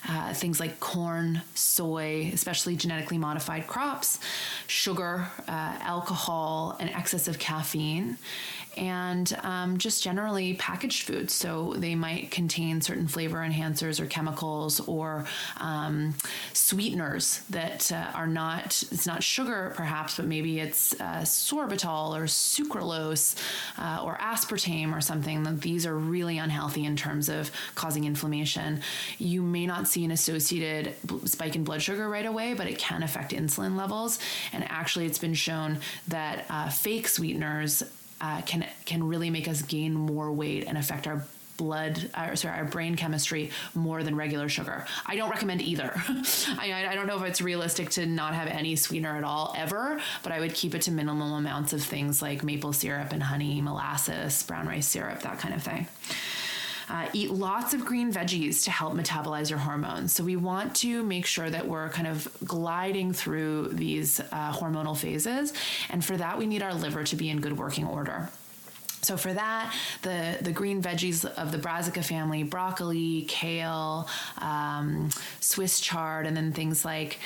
uh, 0.08 0.34
things 0.34 0.60
like 0.60 0.78
corn, 0.78 1.40
soy, 1.54 2.30
especially 2.32 2.76
genetically 2.76 3.16
modified 3.16 3.66
crops, 3.66 4.20
sugar, 4.66 5.26
uh, 5.48 5.78
alcohol, 5.80 6.76
and 6.78 6.90
excess 6.90 7.26
of 7.26 7.38
caffeine, 7.38 8.18
and 8.76 9.36
um, 9.42 9.78
just 9.78 10.02
generally 10.02 10.54
packaged 10.54 11.02
foods. 11.06 11.32
So 11.32 11.74
they 11.76 11.94
might 11.94 12.30
contain 12.30 12.80
certain 12.80 13.08
flavor 13.08 13.38
enhancers 13.38 14.00
or 14.00 14.06
chemicals 14.06 14.80
or 14.80 15.26
um, 15.60 16.14
sweeteners 16.52 17.40
that 17.50 17.90
uh, 17.92 18.10
are 18.14 18.26
not, 18.26 18.82
it's 18.90 19.06
not 19.06 19.22
sugar 19.22 19.72
perhaps, 19.76 20.16
but 20.16 20.26
maybe 20.26 20.60
it's 20.60 20.98
uh, 21.00 21.22
sorbitol 21.22 22.16
or 22.16 22.24
sucralose 22.24 23.36
uh, 23.78 24.02
or 24.02 24.16
aspartame 24.18 24.96
or 24.96 25.00
something. 25.00 25.44
These 25.58 25.86
are 25.86 25.96
really 25.96 26.38
unhealthy 26.38 26.84
in 26.84 26.96
terms 26.96 27.28
of 27.28 27.50
causing 27.74 28.04
inflammation. 28.04 28.80
You 29.18 29.42
may 29.42 29.66
not 29.66 29.88
see 29.88 30.04
an 30.04 30.10
associated 30.10 30.94
spike 31.24 31.56
in 31.56 31.64
blood 31.64 31.82
sugar 31.82 32.08
right 32.08 32.26
away, 32.26 32.54
but 32.54 32.66
it 32.66 32.78
can 32.78 33.02
affect 33.02 33.32
insulin 33.32 33.76
levels. 33.76 34.18
And 34.52 34.64
actually, 34.70 35.06
it's 35.06 35.18
been 35.18 35.34
shown 35.34 35.78
that 36.08 36.46
uh, 36.48 36.70
fake 36.70 37.08
sweeteners 37.08 37.82
uh, 38.24 38.40
can 38.42 38.66
can 38.86 39.04
really 39.04 39.28
make 39.28 39.46
us 39.46 39.60
gain 39.60 39.92
more 39.92 40.32
weight 40.32 40.64
and 40.66 40.78
affect 40.78 41.06
our 41.06 41.26
blood 41.58 42.10
uh, 42.14 42.34
sorry 42.34 42.58
our 42.58 42.64
brain 42.64 42.96
chemistry 42.96 43.50
more 43.74 44.02
than 44.02 44.16
regular 44.16 44.48
sugar. 44.48 44.86
I 45.04 45.16
don't 45.16 45.30
recommend 45.30 45.60
either. 45.60 45.92
I, 46.58 46.86
I 46.88 46.94
don't 46.94 47.06
know 47.06 47.18
if 47.18 47.24
it's 47.24 47.42
realistic 47.42 47.90
to 47.90 48.06
not 48.06 48.34
have 48.34 48.48
any 48.48 48.76
sweetener 48.76 49.16
at 49.16 49.24
all 49.24 49.54
ever 49.56 50.00
but 50.22 50.32
i 50.32 50.40
would 50.40 50.54
keep 50.54 50.74
it 50.74 50.82
to 50.82 50.90
minimal 50.90 51.36
amounts 51.36 51.72
of 51.72 51.82
things 51.82 52.22
like 52.22 52.42
maple 52.42 52.72
syrup 52.72 53.12
and 53.12 53.22
honey 53.22 53.60
molasses 53.60 54.42
brown 54.44 54.66
rice 54.66 54.88
syrup 54.88 55.20
that 55.22 55.38
kind 55.38 55.54
of 55.54 55.62
thing 55.62 55.86
uh, 56.88 57.08
eat 57.12 57.30
lots 57.30 57.74
of 57.74 57.84
green 57.84 58.12
veggies 58.12 58.64
to 58.64 58.70
help 58.70 58.94
metabolize 58.94 59.50
your 59.50 59.58
hormones. 59.58 60.12
So, 60.12 60.24
we 60.24 60.36
want 60.36 60.74
to 60.76 61.02
make 61.02 61.26
sure 61.26 61.48
that 61.48 61.66
we're 61.66 61.88
kind 61.90 62.06
of 62.06 62.28
gliding 62.44 63.12
through 63.12 63.68
these 63.68 64.20
uh, 64.20 64.52
hormonal 64.52 64.96
phases. 64.96 65.52
And 65.90 66.04
for 66.04 66.16
that, 66.16 66.38
we 66.38 66.46
need 66.46 66.62
our 66.62 66.74
liver 66.74 67.04
to 67.04 67.16
be 67.16 67.30
in 67.30 67.40
good 67.40 67.56
working 67.56 67.86
order. 67.86 68.30
So 69.04 69.18
for 69.18 69.34
that, 69.34 69.74
the, 70.00 70.38
the 70.40 70.52
green 70.52 70.82
veggies 70.82 71.24
of 71.24 71.52
the 71.52 71.58
brassica 71.58 72.02
family, 72.02 72.42
broccoli, 72.42 73.26
kale, 73.28 74.08
um, 74.38 75.10
Swiss 75.40 75.78
chard, 75.78 76.26
and 76.26 76.34
then 76.34 76.52
things 76.52 76.84
like 76.84 77.18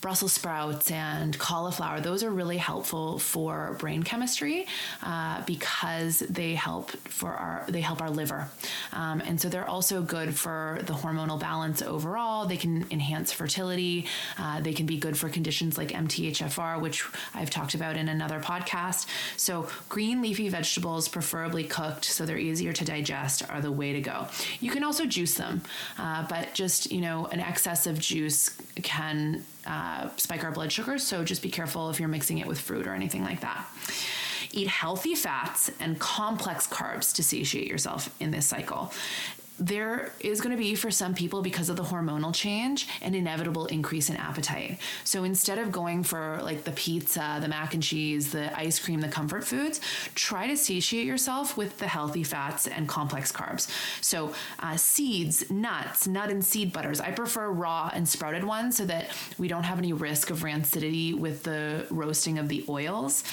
Brussels 0.00 0.32
sprouts 0.32 0.90
and 0.90 1.36
cauliflower, 1.38 2.00
those 2.00 2.22
are 2.22 2.30
really 2.30 2.56
helpful 2.56 3.18
for 3.18 3.76
brain 3.80 4.02
chemistry 4.02 4.66
uh, 5.02 5.42
because 5.44 6.20
they 6.20 6.54
help 6.54 6.90
for 6.90 7.30
our 7.30 7.64
they 7.68 7.80
help 7.80 8.00
our 8.00 8.10
liver, 8.10 8.48
um, 8.92 9.20
and 9.20 9.40
so 9.40 9.48
they're 9.48 9.68
also 9.68 10.02
good 10.02 10.36
for 10.36 10.78
the 10.84 10.92
hormonal 10.92 11.38
balance 11.38 11.82
overall. 11.82 12.46
They 12.46 12.56
can 12.56 12.86
enhance 12.90 13.32
fertility. 13.32 14.06
Uh, 14.38 14.60
they 14.60 14.72
can 14.72 14.86
be 14.86 14.98
good 14.98 15.16
for 15.16 15.28
conditions 15.28 15.76
like 15.76 15.88
MTHFR, 15.88 16.80
which 16.80 17.04
I've 17.34 17.50
talked 17.50 17.74
about 17.74 17.96
in 17.96 18.08
another 18.08 18.40
podcast. 18.40 19.06
So 19.36 19.68
green 19.88 20.22
leafy 20.22 20.48
vegetables, 20.48 21.08
preferably 21.08 21.64
cooked, 21.64 22.04
so 22.04 22.24
they're 22.24 22.38
easier 22.38 22.72
to 22.72 22.84
digest, 22.84 23.48
are 23.50 23.60
the 23.60 23.72
way 23.72 23.92
to 23.92 24.00
go. 24.00 24.28
You 24.60 24.70
can 24.70 24.84
also 24.84 25.06
juice 25.06 25.34
them, 25.34 25.62
uh, 25.98 26.26
but 26.28 26.54
just 26.54 26.92
you 26.92 27.00
know 27.00 27.26
an 27.26 27.40
excess 27.40 27.86
of 27.86 27.98
juice 27.98 28.50
can 28.82 29.44
uh, 29.68 30.08
spike 30.16 30.42
our 30.42 30.50
blood 30.50 30.72
sugars. 30.72 31.04
So 31.04 31.22
just 31.22 31.42
be 31.42 31.50
careful 31.50 31.90
if 31.90 32.00
you're 32.00 32.08
mixing 32.08 32.38
it 32.38 32.46
with 32.46 32.60
fruit 32.60 32.86
or 32.86 32.94
anything 32.94 33.22
like 33.22 33.40
that. 33.42 33.66
Eat 34.50 34.66
healthy 34.66 35.14
fats 35.14 35.70
and 35.78 35.98
complex 35.98 36.66
carbs 36.66 37.14
to 37.16 37.22
satiate 37.22 37.68
yourself 37.68 38.12
in 38.18 38.30
this 38.30 38.46
cycle 38.46 38.90
there 39.58 40.12
is 40.20 40.40
going 40.40 40.56
to 40.56 40.62
be 40.62 40.74
for 40.74 40.90
some 40.90 41.14
people 41.14 41.42
because 41.42 41.68
of 41.68 41.76
the 41.76 41.82
hormonal 41.82 42.34
change 42.34 42.86
an 43.02 43.14
inevitable 43.14 43.66
increase 43.66 44.08
in 44.08 44.16
appetite. 44.16 44.78
So 45.04 45.24
instead 45.24 45.58
of 45.58 45.72
going 45.72 46.04
for 46.04 46.38
like 46.42 46.64
the 46.64 46.72
pizza 46.72 47.38
the 47.40 47.48
mac 47.48 47.74
and 47.74 47.82
cheese 47.82 48.32
the 48.32 48.56
ice 48.58 48.78
cream 48.78 49.00
the 49.00 49.08
comfort 49.08 49.44
foods 49.44 49.80
try 50.14 50.46
to 50.46 50.56
satiate 50.56 51.06
yourself 51.06 51.56
with 51.56 51.78
the 51.78 51.88
healthy 51.88 52.22
fats 52.22 52.66
and 52.66 52.88
complex 52.88 53.32
carbs. 53.32 53.68
So 54.00 54.32
uh, 54.60 54.76
seeds 54.76 55.50
nuts 55.50 56.06
nut 56.06 56.30
and 56.30 56.44
seed 56.44 56.72
butters. 56.72 57.00
I 57.00 57.10
prefer 57.10 57.50
raw 57.50 57.90
and 57.92 58.08
sprouted 58.08 58.44
ones 58.44 58.76
so 58.76 58.84
that 58.86 59.10
we 59.38 59.48
don't 59.48 59.64
have 59.64 59.78
any 59.78 59.92
risk 59.92 60.30
of 60.30 60.40
rancidity 60.40 61.18
with 61.18 61.42
the 61.42 61.86
roasting 61.90 62.38
of 62.38 62.48
the 62.48 62.64
oils 62.68 63.24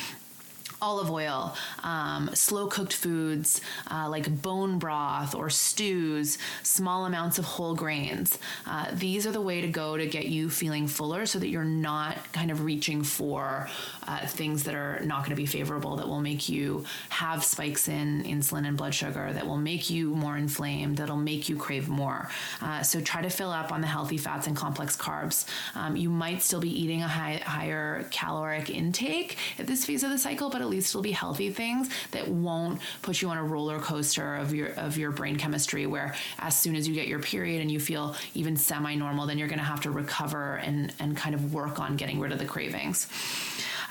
olive 0.85 1.09
oil, 1.09 1.55
um, 1.83 2.29
slow 2.33 2.67
cooked 2.67 2.93
foods 2.93 3.59
uh, 3.89 4.07
like 4.07 4.27
bone 4.43 4.77
broth 4.77 5.33
or 5.33 5.49
stews, 5.49 6.37
small 6.61 7.07
amounts 7.07 7.39
of 7.39 7.45
whole 7.45 7.73
grains. 7.73 8.37
Uh, 8.67 8.85
these 8.93 9.25
are 9.25 9.31
the 9.31 9.41
way 9.41 9.61
to 9.61 9.67
go 9.67 9.97
to 9.97 10.05
get 10.05 10.27
you 10.27 10.47
feeling 10.47 10.85
fuller 10.87 11.25
so 11.25 11.39
that 11.39 11.47
you're 11.47 11.63
not 11.63 12.15
kind 12.33 12.51
of 12.51 12.63
reaching 12.63 13.01
for 13.01 13.67
uh, 14.07 14.27
things 14.27 14.63
that 14.65 14.75
are 14.75 14.99
not 15.03 15.21
going 15.21 15.31
to 15.31 15.35
be 15.35 15.47
favorable, 15.47 15.95
that 15.95 16.07
will 16.07 16.21
make 16.21 16.47
you 16.47 16.85
have 17.09 17.43
spikes 17.43 17.87
in 17.87 18.23
insulin 18.23 18.67
and 18.67 18.77
blood 18.77 18.93
sugar, 18.93 19.33
that 19.33 19.47
will 19.47 19.57
make 19.57 19.89
you 19.89 20.13
more 20.13 20.37
inflamed, 20.37 20.97
that'll 20.97 21.17
make 21.17 21.49
you 21.49 21.55
crave 21.55 21.89
more. 21.89 22.29
Uh, 22.61 22.83
so 22.83 23.01
try 23.01 23.23
to 23.23 23.29
fill 23.29 23.49
up 23.49 23.71
on 23.71 23.81
the 23.81 23.87
healthy 23.87 24.19
fats 24.19 24.45
and 24.45 24.55
complex 24.55 24.95
carbs. 24.95 25.47
Um, 25.73 25.95
you 25.95 26.11
might 26.11 26.43
still 26.43 26.61
be 26.61 26.69
eating 26.69 27.01
a 27.01 27.07
high, 27.07 27.41
higher 27.43 28.05
caloric 28.11 28.69
intake 28.69 29.37
at 29.57 29.65
this 29.65 29.83
phase 29.83 30.03
of 30.03 30.11
the 30.11 30.19
cycle, 30.19 30.51
but 30.51 30.61
at 30.61 30.67
least 30.67 30.74
it'll 30.77 31.01
be 31.01 31.11
healthy 31.11 31.49
things 31.49 31.89
that 32.11 32.27
won't 32.27 32.81
put 33.01 33.21
you 33.21 33.29
on 33.29 33.37
a 33.37 33.43
roller 33.43 33.79
coaster 33.79 34.35
of 34.35 34.53
your 34.53 34.69
of 34.73 34.97
your 34.97 35.11
brain 35.11 35.35
chemistry 35.35 35.85
where 35.85 36.15
as 36.39 36.59
soon 36.59 36.75
as 36.75 36.87
you 36.87 36.93
get 36.93 37.07
your 37.07 37.19
period 37.19 37.61
and 37.61 37.71
you 37.71 37.79
feel 37.79 38.15
even 38.33 38.55
semi-normal 38.55 39.25
then 39.25 39.37
you're 39.37 39.47
going 39.47 39.59
to 39.59 39.65
have 39.65 39.81
to 39.81 39.91
recover 39.91 40.55
and 40.57 40.93
and 40.99 41.15
kind 41.17 41.35
of 41.35 41.53
work 41.53 41.79
on 41.79 41.95
getting 41.95 42.19
rid 42.19 42.31
of 42.31 42.39
the 42.39 42.45
cravings 42.45 43.07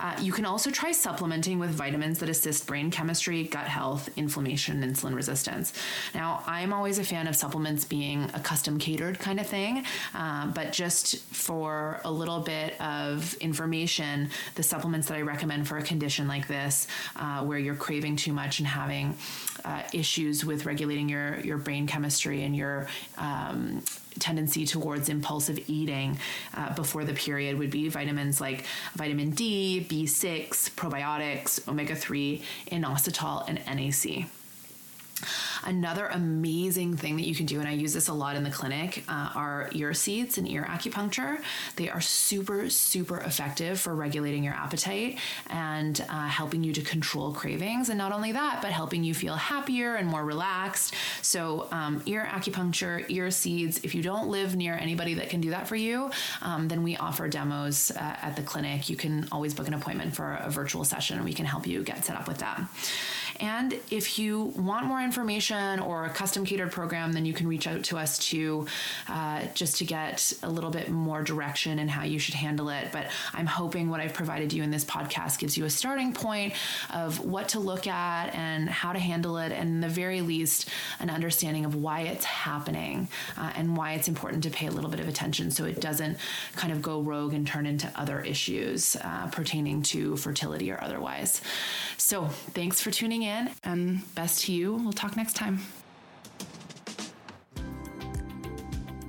uh, 0.05 0.15
you 0.21 0.33
can 0.33 0.45
also 0.45 0.71
try 0.71 0.93
supplementing 0.93 1.59
with 1.59 1.71
vitamins 1.71 2.19
that 2.19 2.29
assist 2.29 2.67
brain 2.67 2.91
chemistry, 2.91 3.45
gut 3.45 3.67
health, 3.67 4.11
inflammation, 4.19 4.83
and 4.83 4.95
insulin 4.95 5.15
resistance. 5.15 5.73
Now, 6.15 6.43
I'm 6.47 6.75
always 6.75 6.99
a 6.99 7.05
fan 7.05 7.27
of 7.27 7.35
supplements 7.35 7.87
being 7.87 8.25
a 8.35 8.41
custom 8.41 8.79
catered 8.79 9.19
kind 9.19 9.41
of 9.41 9.47
thing, 9.47 9.83
uh, 10.15 10.49
but 10.49 10.73
just 10.73 11.21
for 11.33 12.03
a 12.05 12.13
little 12.13 12.41
bit 12.41 12.79
of 12.83 13.33
information, 13.41 14.29
the 14.57 14.63
supplements 14.63 15.09
that 15.09 15.15
I 15.17 15.23
recommend 15.23 15.67
for 15.67 15.79
a 15.79 15.83
condition 15.83 16.29
like 16.29 16.49
this, 16.49 16.87
uh, 17.17 17.43
where 17.43 17.59
you're 17.59 17.75
craving 17.75 18.17
too 18.17 18.35
much 18.35 18.59
and 18.59 18.69
having 18.69 19.17
uh, 19.65 19.85
issues 19.95 20.45
with 20.45 20.67
regulating 20.67 21.09
your, 21.09 21.41
your 21.41 21.57
brain 21.57 21.87
chemistry 21.87 22.43
and 22.43 22.55
your 22.55 22.89
um, 23.17 23.83
tendency 24.19 24.67
towards 24.67 25.09
impulsive 25.09 25.59
eating 25.69 26.19
uh, 26.55 26.75
before 26.75 27.05
the 27.05 27.15
period 27.15 27.59
would 27.59 27.71
be 27.71 27.89
vitamins 27.89 28.41
like 28.41 28.65
vitamin 28.95 29.31
D, 29.31 29.87
B6, 29.89 30.71
probiotics, 30.73 31.67
omega 31.69 31.95
3, 31.95 32.43
inositol, 32.71 33.49
and 33.49 33.59
NAC. 33.67 34.29
Another 35.65 36.07
amazing 36.07 36.97
thing 36.97 37.17
that 37.17 37.27
you 37.27 37.35
can 37.35 37.47
do, 37.47 37.61
and 37.61 37.69
I 37.69 37.73
use 37.73 37.95
this 37.95 38.09
a 38.09 38.13
lot 38.13 38.37
in 38.37 38.45
the 38.45 38.51
clinic, 38.51 39.05
uh, 39.09 39.31
are 39.35 39.71
ear 39.73 39.95
seeds 39.95 40.39
and 40.39 40.49
ear 40.49 40.67
acupuncture. 40.69 41.41
They 41.77 41.89
are 41.89 42.01
super, 42.01 42.69
super 42.69 43.19
effective 43.19 43.81
for 43.81 43.95
regulating 43.95 44.45
your 44.45 44.55
appetite 44.55 45.19
and 45.49 46.05
uh, 46.09 46.27
helping 46.27 46.63
you 46.65 46.73
to 46.73 46.83
control 46.83 47.33
cravings. 47.33 47.89
And 47.89 47.99
not 47.99 48.13
only 48.13 48.33
that, 48.33 48.61
but 48.61 48.73
helping 48.73 49.05
you 49.05 49.15
feel 49.15 49.35
happier 49.35 49.95
and 49.95 50.09
more 50.09 50.25
relaxed. 50.25 50.95
So, 51.23 51.69
um, 51.71 52.03
ear 52.07 52.29
acupuncture, 52.31 53.05
ear 53.09 53.31
seeds, 53.31 53.81
if 53.83 53.95
you 53.95 54.03
don't 54.03 54.29
live 54.29 54.57
near 54.57 54.75
anybody 54.75 55.15
that 55.15 55.31
can 55.31 55.41
do 55.41 55.51
that 55.51 55.69
for 55.69 55.77
you, 55.77 56.11
um, 56.43 56.69
then 56.69 56.83
we 56.83 56.97
offer 56.97 57.29
demos 57.29 57.91
uh, 57.93 58.17
at 58.21 58.37
the 58.37 58.43
clinic. 58.43 58.91
You 58.91 58.97
can 58.97 59.29
always 59.33 59.55
book 59.55 59.69
an 59.69 59.75
appointment 59.75 60.15
for 60.15 60.35
a 60.35 60.51
virtual 60.51 60.85
session 60.85 61.17
and 61.17 61.25
we 61.25 61.33
can 61.33 61.47
help 61.47 61.67
you 61.67 61.83
get 61.83 62.05
set 62.05 62.17
up 62.17 62.29
with 62.29 62.39
that. 62.39 62.63
And 63.41 63.79
if 63.91 64.19
you 64.19 64.53
want 64.57 64.87
more 64.87 65.01
information 65.01 65.81
or 65.81 66.05
a 66.05 66.11
custom 66.11 66.45
catered 66.45 66.73
program, 66.73 67.13
then 67.13 67.25
you 67.25 67.33
can 67.33 67.47
reach 67.47 67.67
out 67.67 67.83
to 67.85 67.99
us 67.99 68.19
to 68.31 68.67
uh, 69.09 69.43
just 69.55 69.79
to 69.79 69.85
get 69.85 70.33
a 70.43 70.49
little 70.49 70.71
bit 70.71 70.91
more 70.91 71.23
direction 71.23 71.79
in 71.79 71.89
how 71.89 72.05
you 72.05 72.19
should 72.19 72.35
handle 72.35 72.69
it. 72.69 72.89
But 72.93 73.11
I'm 73.33 73.47
hoping 73.47 73.89
what 73.89 74.01
I've 74.01 74.15
provided 74.15 74.53
you 74.53 74.63
in 74.63 74.71
this 74.71 74.85
podcast 74.85 75.39
gives 75.39 75.57
you 75.57 75.65
a 75.65 75.71
starting 75.71 76.13
point 76.13 76.55
of 76.93 77.25
what 77.25 77.49
to 77.51 77.61
look 77.61 77.87
at 77.87 78.35
and 78.35 78.69
how 78.69 78.93
to 78.93 78.99
handle 78.99 79.39
it, 79.39 79.53
and 79.53 79.83
the 79.83 79.89
very 79.89 80.21
least, 80.21 80.69
an 81.01 81.11
understanding 81.11 81.65
of 81.65 81.75
why 81.75 82.03
it's 82.03 82.25
happening 82.25 83.09
uh, 83.37 83.53
and 83.57 83.77
why 83.77 83.95
it's 83.95 84.09
important 84.09 84.43
to 84.45 84.51
pay 84.51 84.67
a 84.67 84.71
little 84.71 84.91
bit 84.91 85.01
of 85.01 85.09
attention 85.09 85.51
so 85.51 85.65
it 85.65 85.81
doesn't 85.81 86.19
kind 86.57 86.73
of 86.73 86.81
go 86.81 87.01
rogue 87.01 87.35
and 87.35 87.47
turn 87.47 87.67
into 87.67 87.91
other 87.97 88.21
issues 88.21 88.97
uh, 88.97 89.27
pertaining 89.29 89.83
to 89.83 90.17
fertility 90.17 90.71
or 90.71 90.83
otherwise. 90.83 91.41
So, 91.97 92.27
thanks 92.27 92.81
for 92.81 92.91
tuning 92.91 93.24
in 93.25 93.51
and 93.65 94.03
best 94.15 94.45
to 94.45 94.53
you. 94.53 94.75
We'll 94.75 94.93
talk 94.93 95.17
next 95.17 95.35
time. 95.35 95.61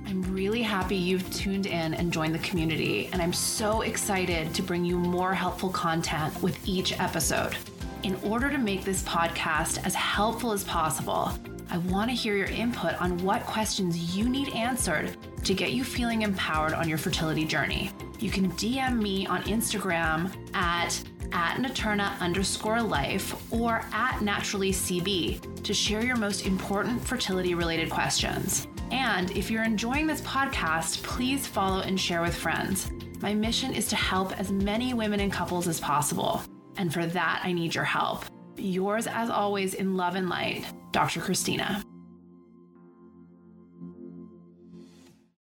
I'm 0.06 0.22
really 0.32 0.62
happy 0.62 0.96
you've 0.96 1.28
tuned 1.34 1.66
in 1.66 1.92
and 1.94 2.12
joined 2.12 2.34
the 2.34 2.38
community, 2.40 3.10
and 3.12 3.20
I'm 3.20 3.32
so 3.32 3.82
excited 3.82 4.54
to 4.54 4.62
bring 4.62 4.84
you 4.84 4.96
more 4.96 5.34
helpful 5.34 5.68
content 5.68 6.40
with 6.42 6.58
each 6.66 6.98
episode. 6.98 7.56
In 8.02 8.14
order 8.22 8.48
to 8.48 8.58
make 8.58 8.84
this 8.84 9.02
podcast 9.02 9.84
as 9.84 9.94
helpful 9.94 10.52
as 10.52 10.64
possible, 10.64 11.32
I 11.68 11.78
want 11.78 12.10
to 12.10 12.16
hear 12.16 12.36
your 12.36 12.46
input 12.46 13.00
on 13.00 13.18
what 13.18 13.42
questions 13.44 14.16
you 14.16 14.28
need 14.28 14.48
answered 14.50 15.16
to 15.44 15.54
get 15.54 15.72
you 15.72 15.82
feeling 15.82 16.22
empowered 16.22 16.72
on 16.72 16.88
your 16.88 16.98
fertility 16.98 17.44
journey. 17.44 17.90
You 18.20 18.30
can 18.30 18.50
DM 18.52 19.02
me 19.02 19.26
on 19.26 19.42
Instagram 19.42 20.32
at 20.54 21.02
at 21.32 21.58
Naturna 21.58 22.18
underscore 22.20 22.82
life 22.82 23.34
or 23.52 23.84
at 23.92 24.20
naturally 24.22 24.72
CB 24.72 25.62
to 25.62 25.74
share 25.74 26.04
your 26.04 26.16
most 26.16 26.46
important 26.46 27.02
fertility 27.06 27.54
related 27.54 27.90
questions. 27.90 28.68
And 28.90 29.30
if 29.32 29.50
you're 29.50 29.64
enjoying 29.64 30.06
this 30.06 30.20
podcast, 30.20 31.02
please 31.02 31.46
follow 31.46 31.80
and 31.80 32.00
share 32.00 32.22
with 32.22 32.34
friends. 32.34 32.90
My 33.20 33.34
mission 33.34 33.74
is 33.74 33.88
to 33.88 33.96
help 33.96 34.38
as 34.38 34.52
many 34.52 34.94
women 34.94 35.20
and 35.20 35.32
couples 35.32 35.66
as 35.66 35.80
possible. 35.80 36.42
And 36.76 36.92
for 36.92 37.06
that, 37.06 37.40
I 37.42 37.52
need 37.52 37.74
your 37.74 37.84
help. 37.84 38.24
Yours, 38.56 39.06
as 39.06 39.30
always, 39.30 39.74
in 39.74 39.96
love 39.96 40.14
and 40.14 40.28
light, 40.28 40.64
Dr. 40.92 41.20
Christina. 41.20 41.82